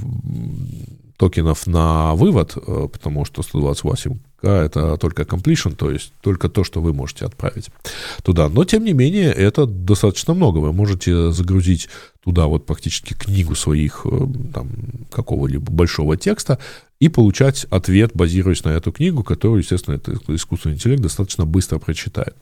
[1.24, 6.82] токенов на вывод, э, потому что 128 это только completion, то есть только то, что
[6.82, 7.70] вы можете отправить
[8.24, 8.50] туда.
[8.50, 10.58] Но, тем не менее, это достаточно много.
[10.58, 11.88] Вы можете загрузить
[12.26, 14.70] туда вот практически книгу своих э, там,
[15.10, 16.60] какого-либо большого текста
[17.00, 22.36] и получать ответ, базируясь на эту книгу, которую, естественно, этот искусственный интеллект достаточно быстро прочитает.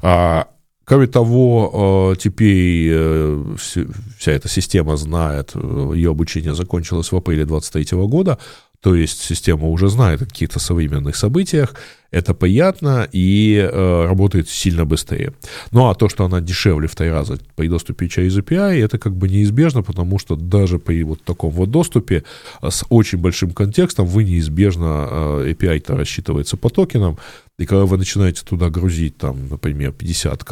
[0.00, 0.46] А,
[0.84, 7.98] Кроме того, э, теперь э, вся эта система знает, ее обучение закончилось в апреле 2023
[8.06, 8.38] года,
[8.82, 11.74] то есть система уже знает о каких-то современных событиях,
[12.10, 15.32] это приятно и э, работает сильно быстрее.
[15.70, 19.14] Ну а то, что она дешевле в три раза при доступе через API, это как
[19.14, 22.24] бы неизбежно, потому что даже при вот таком вот доступе
[22.60, 27.18] э, с очень большим контекстом вы неизбежно, э, API-то рассчитывается по токенам,
[27.58, 30.44] и когда вы начинаете туда грузить, там, например, 50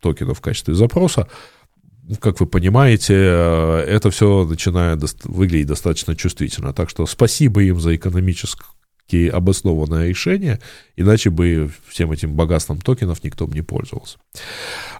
[0.00, 1.28] токенов в качестве запроса,
[2.20, 6.72] как вы понимаете, э, это все начинает выглядеть достаточно чувствительно.
[6.72, 10.58] Так что спасибо им за экономически обоснованное решение,
[10.96, 14.18] иначе бы всем этим богатством токенов никто бы не пользовался.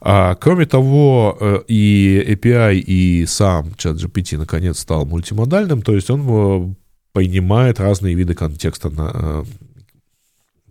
[0.01, 6.25] А, кроме того, э, и API, и сам ChatGPT наконец стал мультимодальным, то есть он
[6.29, 6.75] э,
[7.13, 9.45] принимает разные виды контекста на,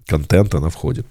[0.07, 1.03] контента на входе.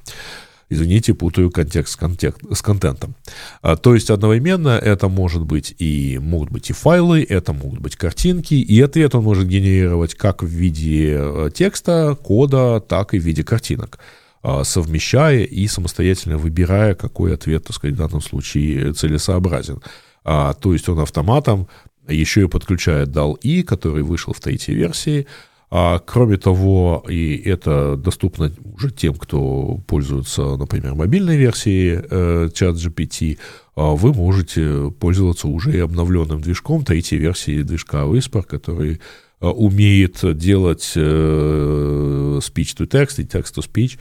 [0.71, 3.15] Извините, путаю контекст с, контекст, с контентом.
[3.61, 7.97] А, то есть одновременно это может быть и могут быть и файлы, это могут быть
[7.97, 13.23] картинки, и ответ он может генерировать как в виде э, текста, кода, так и в
[13.25, 13.99] виде картинок
[14.43, 19.83] а, совмещая и самостоятельно выбирая, какой ответ, так сказать, в данном случае целесообразен.
[20.25, 21.69] А, то есть он автоматом
[22.09, 25.27] еще и подключает DAL-E, который вышел в третьей версии,
[25.73, 33.39] а, кроме того, и это доступно уже тем, кто пользуется, например, мобильной версией э, ChatGPT,
[33.77, 39.01] а, вы можете пользоваться уже и обновленным движком третьей версии движка Whisper, который
[39.39, 43.99] а, умеет делать э, speech-to-text и text-to-speech,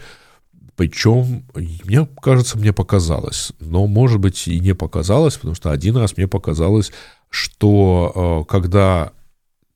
[0.76, 6.16] причем, мне кажется, мне показалось, но, может быть, и не показалось, потому что один раз
[6.16, 6.92] мне показалось,
[7.30, 9.12] что э, когда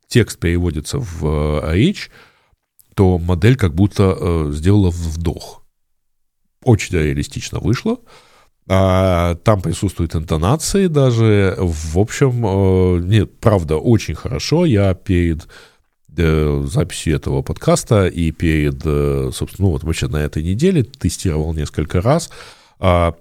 [0.08, 1.26] текст переводится в
[1.63, 2.10] э, речь,
[2.96, 5.63] то модель как будто э, сделала вдох.
[6.64, 7.97] Очень реалистично вышло.
[8.70, 11.58] А, там присутствуют интонации даже.
[11.60, 14.66] В общем, э, нет, правда, очень хорошо.
[14.66, 15.47] Я перед
[16.16, 18.84] записью этого подкаста и перед,
[19.34, 22.30] собственно, ну вот вообще на этой неделе тестировал несколько раз.
[22.78, 23.16] А,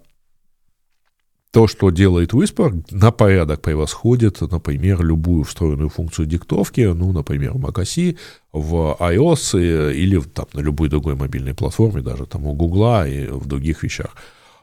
[1.53, 7.59] то, что делает Whisper, на порядок превосходит, например, любую встроенную функцию диктовки, ну, например, в
[7.59, 8.17] macOS,
[8.53, 13.47] в iOS или там, на любой другой мобильной платформе, даже там у Гугла и в
[13.47, 14.17] других вещах.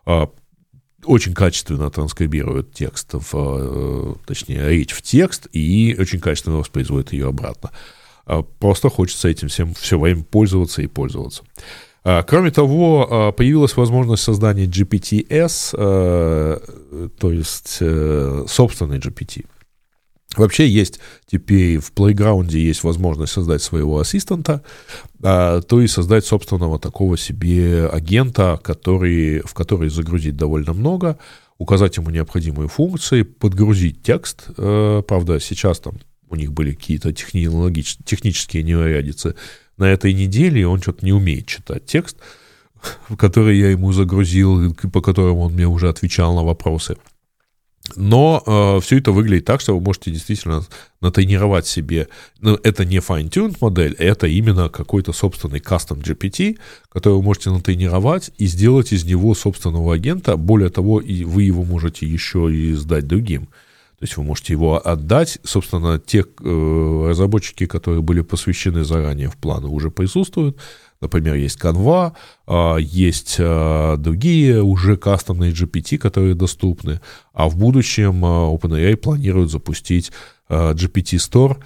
[0.08, 0.30] А,
[1.06, 7.28] очень качественно транскрибирует текст, в, э, точнее, речь в текст и очень качественно воспроизводит ее
[7.28, 7.70] обратно.
[8.26, 11.44] А, просто хочется этим всем все время пользоваться и пользоваться.
[12.04, 19.46] А, кроме того, а, появилась возможность создания GPTs, а, то есть э, собственный GPT.
[20.38, 24.62] Вообще есть теперь в Playground есть возможность создать своего ассистента,
[25.20, 31.18] то есть создать собственного такого себе агента, который, в который загрузить довольно много,
[31.60, 34.46] указать ему необходимые функции, подгрузить текст.
[34.58, 39.36] Э, правда, сейчас там у них были какие-то технические неурядицы
[39.80, 42.18] на этой неделе, он что-то не умеет читать текст,
[43.18, 46.98] который я ему загрузил, по которому он мне уже отвечал на вопросы.
[47.96, 50.64] Но э, все это выглядит так, что вы можете действительно
[51.02, 52.08] натренировать себе.
[52.40, 56.60] Ну, это не fine-tuned модель, это именно какой-то собственный custom GPT,
[56.90, 60.38] который вы можете натренировать и сделать из него собственного агента.
[60.38, 63.50] Более того, и вы его можете еще и сдать другим.
[64.00, 65.40] То есть вы можете его отдать.
[65.44, 70.58] Собственно, те э, разработчики, которые были посвящены заранее в планы, уже присутствуют.
[71.02, 72.14] Например, есть Canva,
[72.48, 77.00] э, есть э, другие уже кастомные GPT, которые доступны.
[77.34, 80.12] А в будущем э, OpenAI планирует запустить
[80.50, 81.58] GPT Store,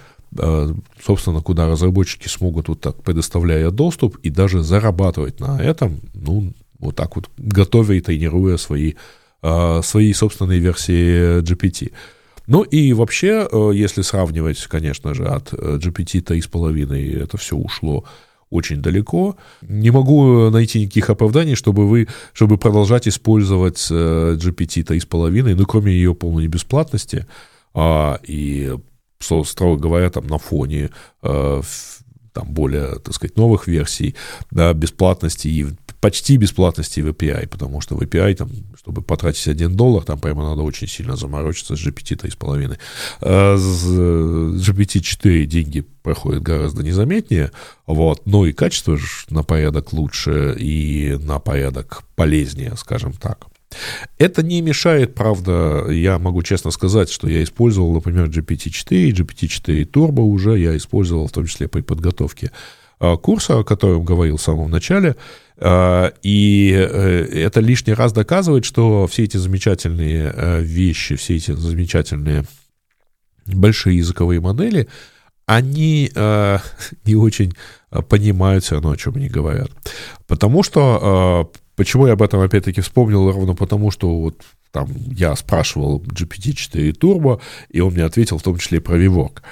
[1.02, 6.94] собственно, куда разработчики смогут вот так, предоставляя доступ, и даже зарабатывать на этом, ну, вот
[6.94, 8.92] так вот, готовя и тренируя свои,
[9.40, 11.92] свои собственные версии GPT.
[12.46, 18.04] Ну и вообще, э, если сравнивать, конечно же, от э, GPT 3,5 это все ушло
[18.50, 19.36] очень далеко.
[19.62, 25.92] Не могу найти никаких оправданий, чтобы вы, чтобы продолжать использовать э, GPT 3,5, ну, кроме
[25.92, 27.26] ее полной бесплатности,
[27.72, 28.72] а, и,
[29.18, 30.90] строго говоря, там на фоне
[31.20, 34.16] там более, так сказать, новых версий,
[34.50, 35.66] да, бесплатности и
[36.04, 40.42] почти бесплатности в API, потому что в API, там, чтобы потратить 1 доллар, там прямо
[40.42, 42.78] надо очень сильно заморочиться с GPT 3,5.
[43.22, 47.52] А с GPT-4 деньги проходят гораздо незаметнее,
[47.86, 48.98] вот, но и качество
[49.30, 53.46] на порядок лучше и на порядок полезнее, скажем так.
[54.18, 60.20] Это не мешает, правда, я могу честно сказать, что я использовал, например, GPT-4, GPT-4 Turbo
[60.20, 62.50] уже я использовал, в том числе при подготовке
[62.98, 65.16] курса, о котором говорил в самом начале.
[65.56, 71.52] А, и э, это лишний раз доказывает, что все эти замечательные э, вещи, все эти
[71.52, 72.44] замечательные
[73.46, 74.88] большие языковые модели,
[75.46, 76.58] они э,
[77.04, 77.54] не очень
[78.08, 79.70] понимают все равно, о чем они говорят.
[80.26, 83.30] Потому что Почему я об этом опять-таки вспомнил?
[83.30, 84.40] Ровно потому, что вот
[84.70, 89.38] там я спрашивал GPT-4 Turbo, и он мне ответил в том числе про Vivork.
[89.38, 89.42] А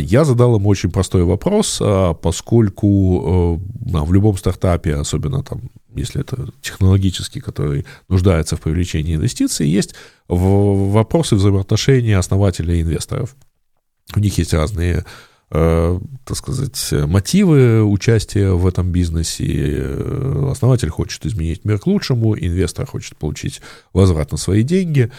[0.00, 3.60] я задал ему очень простой вопрос, а, поскольку
[3.92, 9.94] э, в любом стартапе, особенно там, если это технологический, который нуждается в привлечении инвестиций, есть
[10.28, 13.36] вопросы взаимоотношений основателей и инвесторов.
[14.16, 15.04] У них есть разные
[15.50, 19.96] Э, так сказать, мотивы участия в этом бизнесе.
[20.50, 23.62] Основатель хочет изменить мир к лучшему, инвестор хочет получить
[23.94, 25.10] возврат на свои деньги,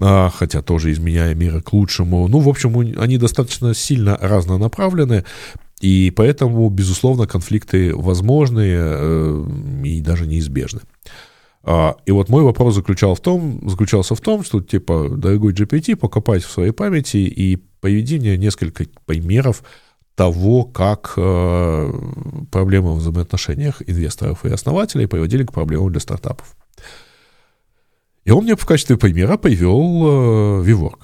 [0.00, 2.26] а, хотя тоже изменяя мир к лучшему.
[2.28, 5.24] Ну, в общем, они достаточно сильно разнонаправлены,
[5.80, 9.46] и поэтому, безусловно, конфликты возможны э,
[9.84, 10.80] и даже неизбежны.
[11.62, 15.96] А, и вот мой вопрос заключал в том, заключался в том, что, типа, дорогой GPT,
[15.96, 19.62] покопать в своей памяти и приведи мне несколько примеров
[20.14, 21.92] того, как э,
[22.50, 26.54] проблемы в взаимоотношениях инвесторов и основателей приводили к проблемам для стартапов.
[28.24, 30.98] И он мне в качестве примера привел э, ViVork.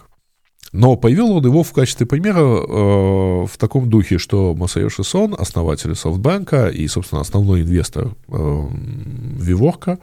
[0.73, 5.95] Но привел он его в качестве примера э, в таком духе, что Масайоши Сон, основатель
[5.95, 9.99] софтбанка и, собственно, основной инвестор э, ViVork,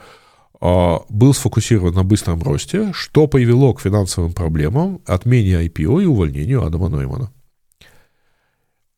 [0.60, 6.66] а, был сфокусирован на быстром росте, что привело к финансовым проблемам, отмене IPO и увольнению
[6.66, 7.32] Адама Ноймана.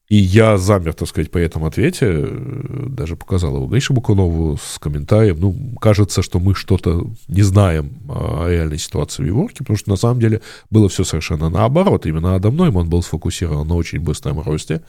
[0.09, 4.79] И я замер, так сказать, по этому ответе, э, даже показал его Грише Бакунову с
[4.79, 9.91] комментарием, ну, кажется, что мы что-то не знаем о реальной ситуации в Еворке, потому что
[9.91, 10.41] на самом деле
[10.71, 12.07] было все совершенно наоборот.
[12.07, 14.81] Именно Адам Нойман был сфокусирован на очень быстром росте,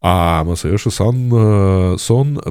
[0.00, 2.42] а Масаеши Сан, э, Сон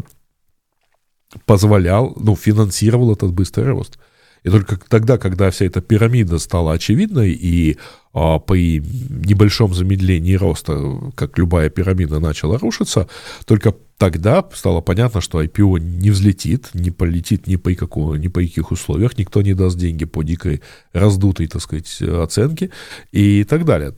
[1.45, 3.99] позволял, ну, финансировал этот быстрый рост.
[4.45, 7.77] И только тогда, когда вся эта пирамида стала очевидной, и
[8.13, 13.09] а, при небольшом замедлении роста, как любая пирамида начала рушиться,
[13.45, 18.39] только тогда стало понятно, что IPO не взлетит, не полетит ни по, какому, ни по
[18.41, 20.61] каких условиях, никто не даст деньги по дикой
[20.93, 22.69] раздутой, так сказать, оценке
[23.11, 23.91] и так далее.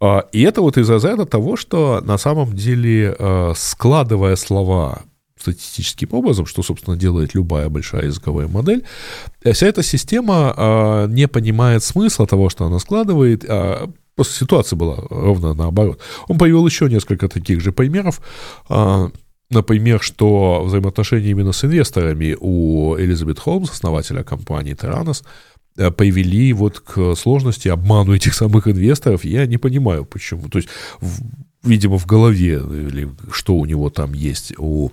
[0.00, 5.04] А, и это вот из-за того, что на самом деле, а, складывая слова
[5.40, 8.84] статистическим образом, что, собственно, делает любая большая языковая модель,
[9.52, 14.96] вся эта система э, не понимает смысла того, что она складывает, а просто ситуация была
[15.10, 16.00] ровно наоборот.
[16.28, 18.20] Он привел еще несколько таких же примеров.
[18.68, 19.08] Э,
[19.50, 25.22] например, что взаимоотношения именно с инвесторами у Элизабет Холмс, основателя компании Terranos,
[25.96, 29.24] привели вот к сложности обману этих самых инвесторов.
[29.24, 30.48] Я не понимаю, почему.
[30.48, 30.68] То есть,
[31.62, 34.92] видимо, в голове, или что у него там есть у а,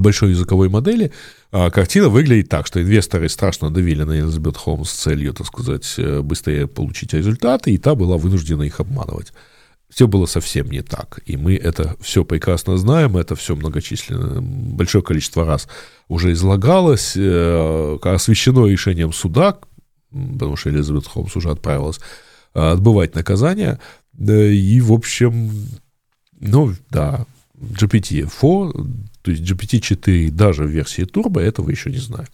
[0.00, 1.12] большой языковой модели,
[1.50, 5.94] а, картина выглядит так, что инвесторы страшно давили на Elizabeth Холмс с целью, так сказать,
[5.98, 9.32] э, быстрее получить результаты, и та была вынуждена их обманывать.
[9.90, 11.20] Все было совсем не так.
[11.26, 15.68] И мы это все прекрасно знаем, это все многочисленно, большое количество раз
[16.08, 19.58] уже излагалось, э, освещено решением суда,
[20.10, 22.00] потому что Элизабет Холмс уже отправилась
[22.54, 23.78] э, отбывать наказание.
[24.18, 25.50] И, в общем,
[26.40, 27.26] ну, да,
[27.60, 28.86] GPT-4,
[29.22, 32.26] то есть GPT-4 даже в версии Turbo этого еще не знаю.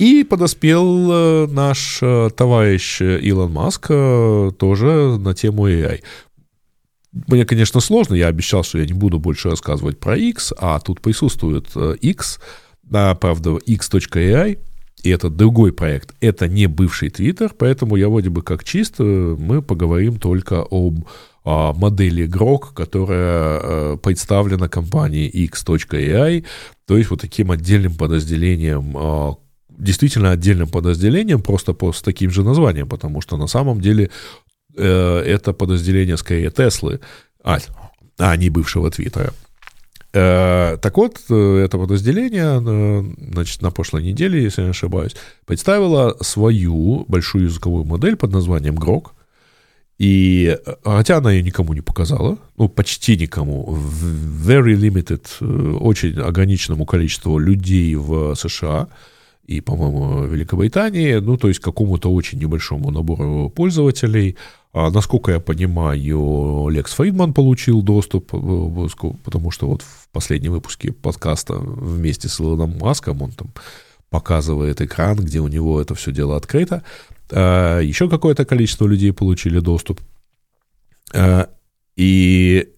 [0.00, 6.02] И подоспел э, наш э, товарищ Илон Маск э, тоже на тему AI.
[7.28, 11.00] Мне, конечно, сложно, я обещал, что я не буду больше рассказывать про X, а тут
[11.00, 12.40] присутствует X–
[12.92, 14.58] а, правда, x.ai,
[15.02, 19.60] и это другой проект, это не бывший Twitter, поэтому я вроде бы как чист, мы
[19.60, 21.06] поговорим только об
[21.44, 26.44] а, модели Grok, которая а, представлена компанией x.ai,
[26.86, 29.34] то есть вот таким отдельным подразделением а,
[29.78, 34.10] действительно отдельным подразделением, просто с таким же названием, потому что на самом деле
[34.76, 37.00] э, это подразделение скорее Теслы,
[37.42, 37.58] а,
[38.18, 39.32] а не бывшего Твиттера.
[40.14, 45.16] Э, так вот, э, это подразделение, э, значит, на прошлой неделе, если я не ошибаюсь,
[45.44, 49.06] представило свою большую языковую модель под названием Grok.
[49.98, 53.76] И хотя она ее никому не показала, ну, почти никому,
[54.46, 55.24] very limited,
[55.80, 58.88] очень ограниченному количеству людей в США
[59.46, 64.36] и, по-моему, Великобритании, ну, то есть какому-то очень небольшому набору пользователей–
[64.74, 68.88] насколько я понимаю, Лекс Фридман получил доступ, э,
[69.22, 73.52] потому что вот в последнем выпуске подкаста вместе с Илоном Маском он там
[74.10, 76.82] показывает экран, где у него это все дело открыто.
[77.30, 80.00] А, еще какое-то количество людей получили доступ.
[81.12, 81.48] А,
[81.96, 82.68] и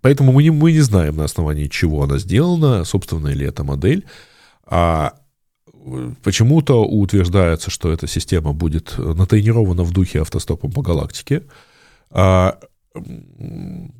[0.00, 4.04] поэтому мы не, мы не знаем, на основании чего она сделана, собственно ли это модель.
[4.64, 5.14] А
[6.22, 11.42] Почему-то утверждается, что эта система будет натренирована в духе автостопом по галактике.
[12.10, 12.58] А,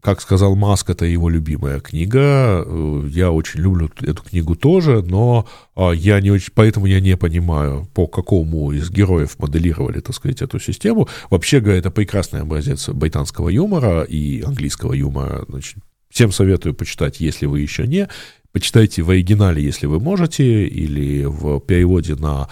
[0.02, 2.66] как сказал Маск, это его любимая книга.
[3.08, 7.88] Я очень люблю эту книгу тоже, но а, я не очень, поэтому я не понимаю,
[7.94, 11.08] по какому из героев моделировали, так сказать, эту систему.
[11.30, 15.44] Вообще говоря, это прекрасный образец британского юмора и английского юмора.
[15.48, 15.76] Значит,
[16.10, 18.08] всем советую почитать, если вы еще не.
[18.52, 22.48] Почитайте в оригинале, если вы можете, или в переводе на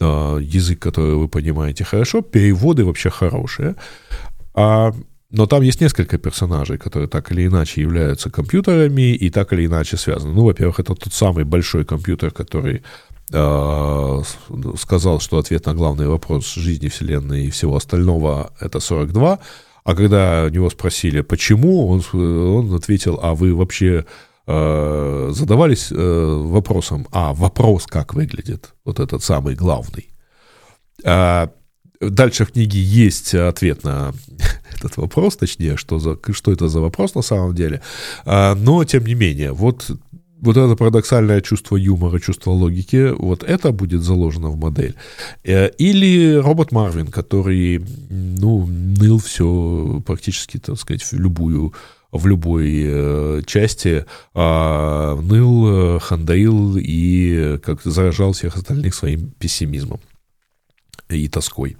[0.00, 2.22] э, язык, который вы понимаете хорошо.
[2.22, 3.76] Переводы вообще хорошие.
[4.54, 4.92] А,
[5.30, 9.96] но там есть несколько персонажей, которые так или иначе являются компьютерами и так или иначе
[9.96, 10.34] связаны.
[10.34, 12.82] Ну, во-первых, это тот самый большой компьютер, который
[13.32, 14.22] э,
[14.78, 19.38] сказал, что ответ на главный вопрос жизни Вселенной и всего остального— это 42.
[19.84, 24.04] А когда у него спросили, почему, он, он ответил, а вы вообще
[24.48, 30.08] Э, задавались э, вопросом, а вопрос как выглядит, вот этот самый главный.
[31.04, 31.50] А
[32.00, 34.12] дальше в книге есть ответ на
[34.76, 37.82] этот вопрос, точнее, что, за, что это за вопрос на самом деле.
[38.24, 39.90] А, но, тем не менее, вот,
[40.40, 44.94] вот это парадоксальное чувство юмора, чувство логики, вот это будет заложено в модель.
[45.42, 51.74] Э, или робот Марвин, который, ну, ныл все практически, так сказать, в любую
[52.12, 54.04] в любой э, части
[54.34, 60.00] а, ныл, хандрил и как заражал всех остальных своим пессимизмом.
[61.08, 61.76] И тоской.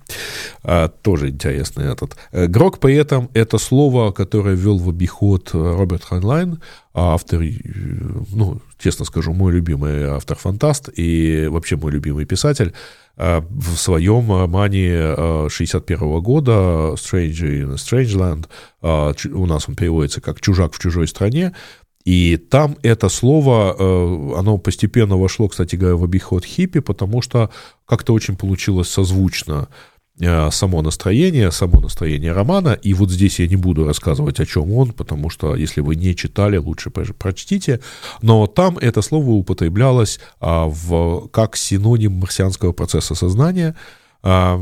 [0.63, 2.17] А, тоже интересный этот.
[2.33, 6.61] Э, Грок при этом это слово, которое ввел в обиход Роберт Хайнлайн,
[6.95, 7.53] автор, э,
[8.33, 12.73] ну, честно скажу, мой любимый автор-фантаст и вообще мой любимый писатель,
[13.19, 16.53] а, в своем романе 61 -го года
[16.97, 18.47] «Stranger in a Strange Land»,
[18.83, 21.53] а, у нас он переводится как «Чужак в чужой стране»,
[22.07, 27.51] и там это слово, э, оно постепенно вошло, кстати говоря, в обиход хиппи, потому что
[27.85, 29.67] как-то очень получилось созвучно
[30.21, 32.79] э, само настроение, само настроение романа.
[32.81, 36.15] И вот здесь я не буду рассказывать, о чем он, потому что если вы не
[36.15, 37.81] читали, лучше прочтите.
[38.23, 43.75] Но там это слово употреблялось а, в, как синоним марсианского процесса сознания
[44.23, 44.59] а,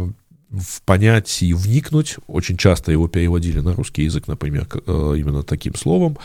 [0.50, 2.16] в понять и вникнуть.
[2.26, 6.16] Очень часто его переводили на русский язык, например, э, именно таким словом.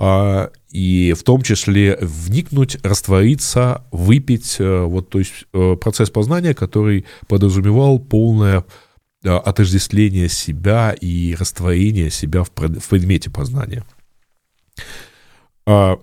[0.00, 6.54] А, и в том числе вникнуть, раствориться, выпить, э, вот, то есть э, процесс познания,
[6.54, 8.64] который подразумевал полное
[9.24, 13.84] э, отождествление себя и растворение себя в предмете познания.
[15.66, 15.98] А,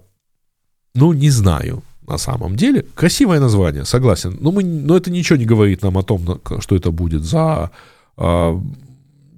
[0.93, 2.85] ну, не знаю, на самом деле.
[2.95, 4.37] Красивое название, согласен.
[4.41, 7.71] Но, мы, но это ничего не говорит нам о том, что это будет за,
[8.17, 8.61] а,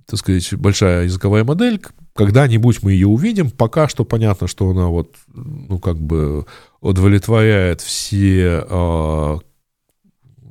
[0.07, 1.79] так сказать, большая языковая модель,
[2.17, 3.51] когда-нибудь мы ее увидим.
[3.51, 6.45] Пока что понятно, что она вот, ну, как бы
[6.81, 9.37] удовлетворяет все, э,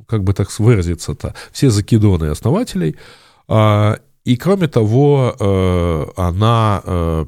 [0.07, 2.97] как бы так выразиться-то, все закидоны основателей.
[3.49, 7.27] Э, и кроме того, э, она э,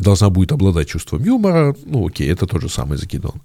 [0.00, 1.74] должна будет обладать чувством юмора.
[1.84, 3.34] Ну, окей, это тот же самый закидон.
[3.34, 3.40] А,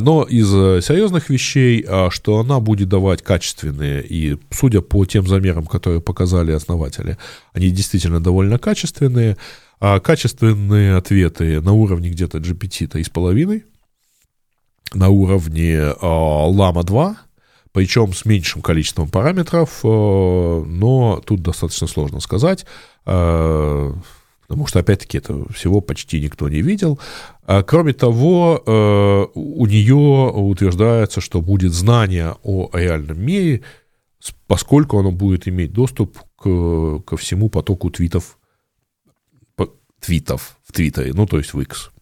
[0.00, 5.26] но из э, серьезных вещей, а, что она будет давать качественные, и судя по тем
[5.26, 7.16] замерам, которые показали основатели,
[7.54, 9.38] они действительно довольно качественные,
[9.80, 13.64] а качественные ответы на уровне где-то GPT-то из половины,
[14.92, 17.16] на уровне Lama 2,
[17.72, 22.66] причем с меньшим количеством параметров, но тут достаточно сложно сказать
[24.50, 26.98] потому что, опять-таки, это всего почти никто не видел.
[27.46, 33.62] А, кроме того, э, у нее утверждается, что будет знание о реальном мире,
[34.48, 38.38] поскольку оно будет иметь доступ к, ко всему потоку твитов,
[40.00, 41.92] твитов в Твиттере, ну, то есть в X.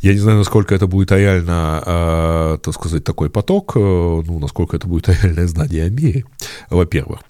[0.00, 4.76] Я не знаю, насколько это будет реально, э, так сказать, такой поток, э, ну, насколько
[4.76, 6.24] это будет реальное знание о мире,
[6.70, 7.20] во-первых.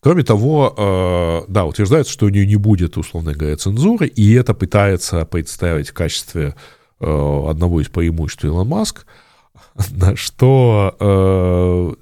[0.00, 4.54] Кроме того, э, да, утверждается, что у нее не будет, условно говоря, цензуры, и это
[4.54, 6.54] пытается представить в качестве
[7.00, 9.06] э, одного из преимуществ Илон Маск,
[9.90, 11.94] на что э,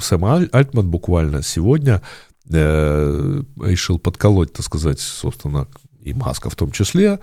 [0.00, 2.02] Сэм Альтман буквально сегодня
[2.50, 5.68] решил подколоть, так сказать, собственно,
[6.00, 7.18] и Маска в том числе,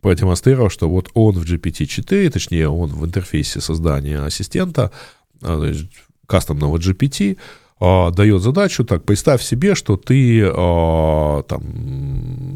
[0.00, 4.90] продемонстрировав, что вот он в GPT-4, точнее, он в интерфейсе создания ассистента,
[6.26, 7.38] кастомного GPT,
[7.80, 11.62] а, дает задачу, так, представь себе, что ты а, там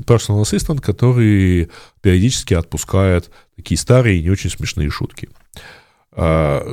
[0.04, 1.70] personal assistant, который
[2.00, 5.28] периодически отпускает такие старые и не очень смешные шутки.
[6.10, 6.64] А,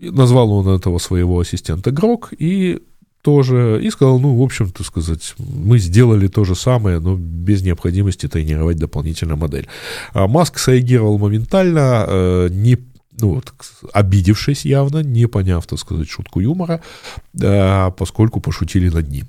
[0.00, 2.80] назвал он этого своего ассистента Грок и
[3.26, 7.62] тоже, и сказал, ну, в общем, так сказать, мы сделали то же самое, но без
[7.62, 9.66] необходимости тренировать дополнительную модель.
[10.14, 12.78] Маск среагировал моментально, э, не
[13.20, 13.52] ну, вот,
[13.92, 16.80] обидевшись явно, не поняв, так сказать, шутку юмора,
[17.42, 19.26] э, поскольку пошутили над ним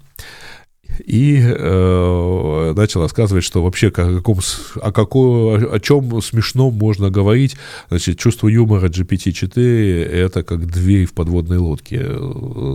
[1.06, 4.40] и э, начал рассказывать, что вообще о, каком,
[4.76, 7.56] о, каком, о чем смешном можно говорить.
[7.90, 12.00] Значит, чувство юмора GPT-4— это как дверь в подводной лодке,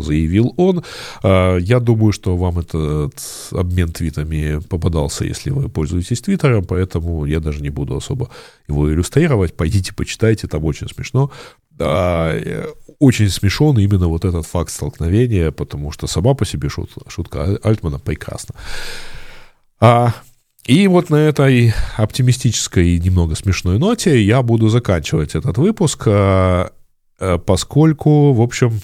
[0.02, 0.84] заявил он.
[1.22, 3.14] Э, я думаю, что вам этот
[3.50, 8.30] обмен твитами попадался, если вы пользуетесь Твиттером, поэтому я даже не буду особо
[8.68, 9.54] его иллюстрировать.
[9.54, 11.30] Пойдите, почитайте, там очень смешно.
[13.03, 17.98] Очень смешон именно вот этот факт столкновения, потому что сама по себе шутка, шутка Альтмана
[17.98, 18.55] прекрасна.
[19.80, 20.14] А,
[20.64, 26.70] и вот на этой оптимистической и немного смешной ноте я буду заканчивать этот выпуск, а,
[27.18, 28.80] а, поскольку, в общем,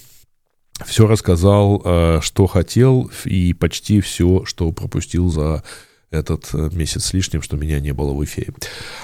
[0.85, 5.63] все рассказал, а, что хотел, и почти все, что пропустил за
[6.11, 8.53] этот э, месяц с лишним, что меня не было в эфире.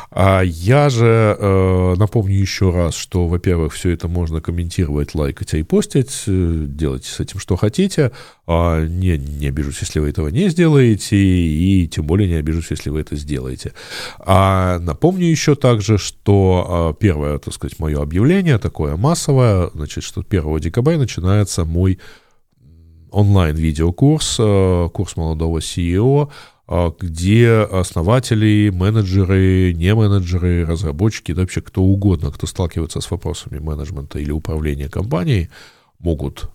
[0.10, 5.64] А я же э, напомню еще раз, что, во-первых, все это можно комментировать, лайкать и
[5.64, 8.12] постить, э, делайте с этим что хотите.
[8.47, 12.89] А не, не обижусь, если вы этого не сделаете, и тем более не обижусь, если
[12.89, 13.74] вы это сделаете.
[14.20, 20.24] А напомню еще также, что э, первое, так сказать, мое объявление такое массовое, значит, что
[20.28, 21.99] 1 декабря начинается мой
[23.12, 26.30] онлайн-видеокурс, э, курс молодого CEO а,
[26.68, 34.18] где основатели, менеджеры, не менеджеры, разработчики, да вообще кто угодно, кто сталкивается с вопросами менеджмента
[34.18, 35.49] или управления компанией,
[35.99, 36.49] могут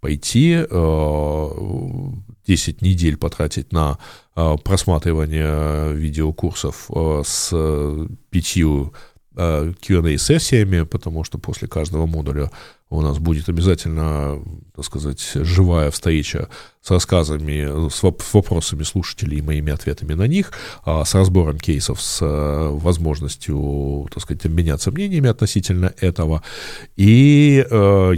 [0.00, 0.64] пойти,
[2.46, 3.98] 10 недель потратить на
[4.34, 6.90] просматривание видеокурсов
[7.24, 7.50] с
[8.30, 8.92] пятью
[9.34, 12.50] Q&A-сессиями, потому что после каждого модуля
[12.90, 14.40] у нас будет обязательно,
[14.74, 16.48] так сказать, живая встреча
[16.80, 20.52] с рассказами, с вопросами слушателей и моими ответами на них,
[20.84, 26.42] а с разбором кейсов, с э, возможностью, так сказать, обменяться мнениями относительно этого.
[26.96, 28.14] И э,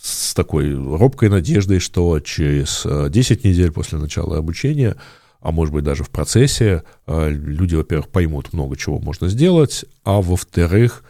[0.00, 4.96] с такой робкой надеждой, что через 10 э, недель после начала обучения
[5.40, 11.02] а может быть даже в процессе, люди, во-первых, поймут много чего можно сделать, а во-вторых,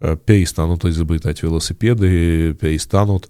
[0.00, 3.28] Э, перестанут изобретать велосипеды, перестанут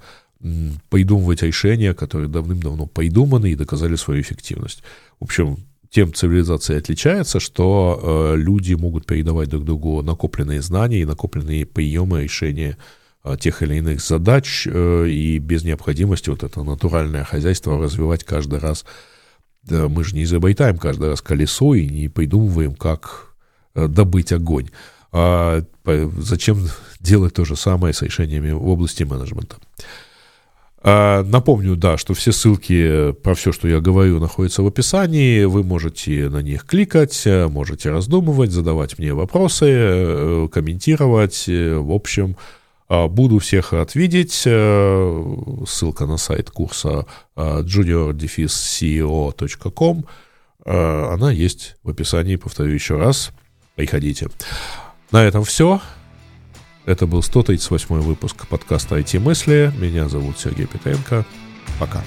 [0.91, 4.85] придумывать решения, которые давным-давно придуманы и доказали свою эффективность.
[5.19, 5.57] В общем,
[5.91, 12.23] тем цивилизация отличается, что э, люди могут передавать друг другу накопленные знания и накопленные приемы
[12.23, 12.77] решения
[13.25, 18.59] э, тех или иных задач э, и без необходимости вот это натуральное хозяйство развивать каждый
[18.59, 18.85] раз.
[19.69, 23.35] Да, мы же не изобретаем каждый раз колесо и не придумываем, как
[23.75, 24.71] э, добыть огонь.
[25.13, 25.63] А
[26.19, 26.69] зачем
[27.01, 29.57] делать то же самое с решениями в области менеджмента?
[30.81, 35.45] А, напомню, да, что все ссылки про все, что я говорю, находятся в описании.
[35.45, 41.45] Вы можете на них кликать, можете раздумывать, задавать мне вопросы, э, комментировать.
[41.47, 42.37] В общем,
[42.89, 44.43] буду всех рад видеть.
[44.47, 45.37] Э,
[45.67, 50.05] ссылка на сайт курса а, junior-ceo.com.
[50.65, 53.31] Она есть в описании, повторю еще раз.
[53.75, 54.29] Приходите.
[55.13, 55.81] На этом все.
[56.85, 59.73] Это был 138 выпуск подкаста IT-мысли.
[59.79, 61.25] Меня зовут Сергей Петренко.
[61.79, 62.03] Пока.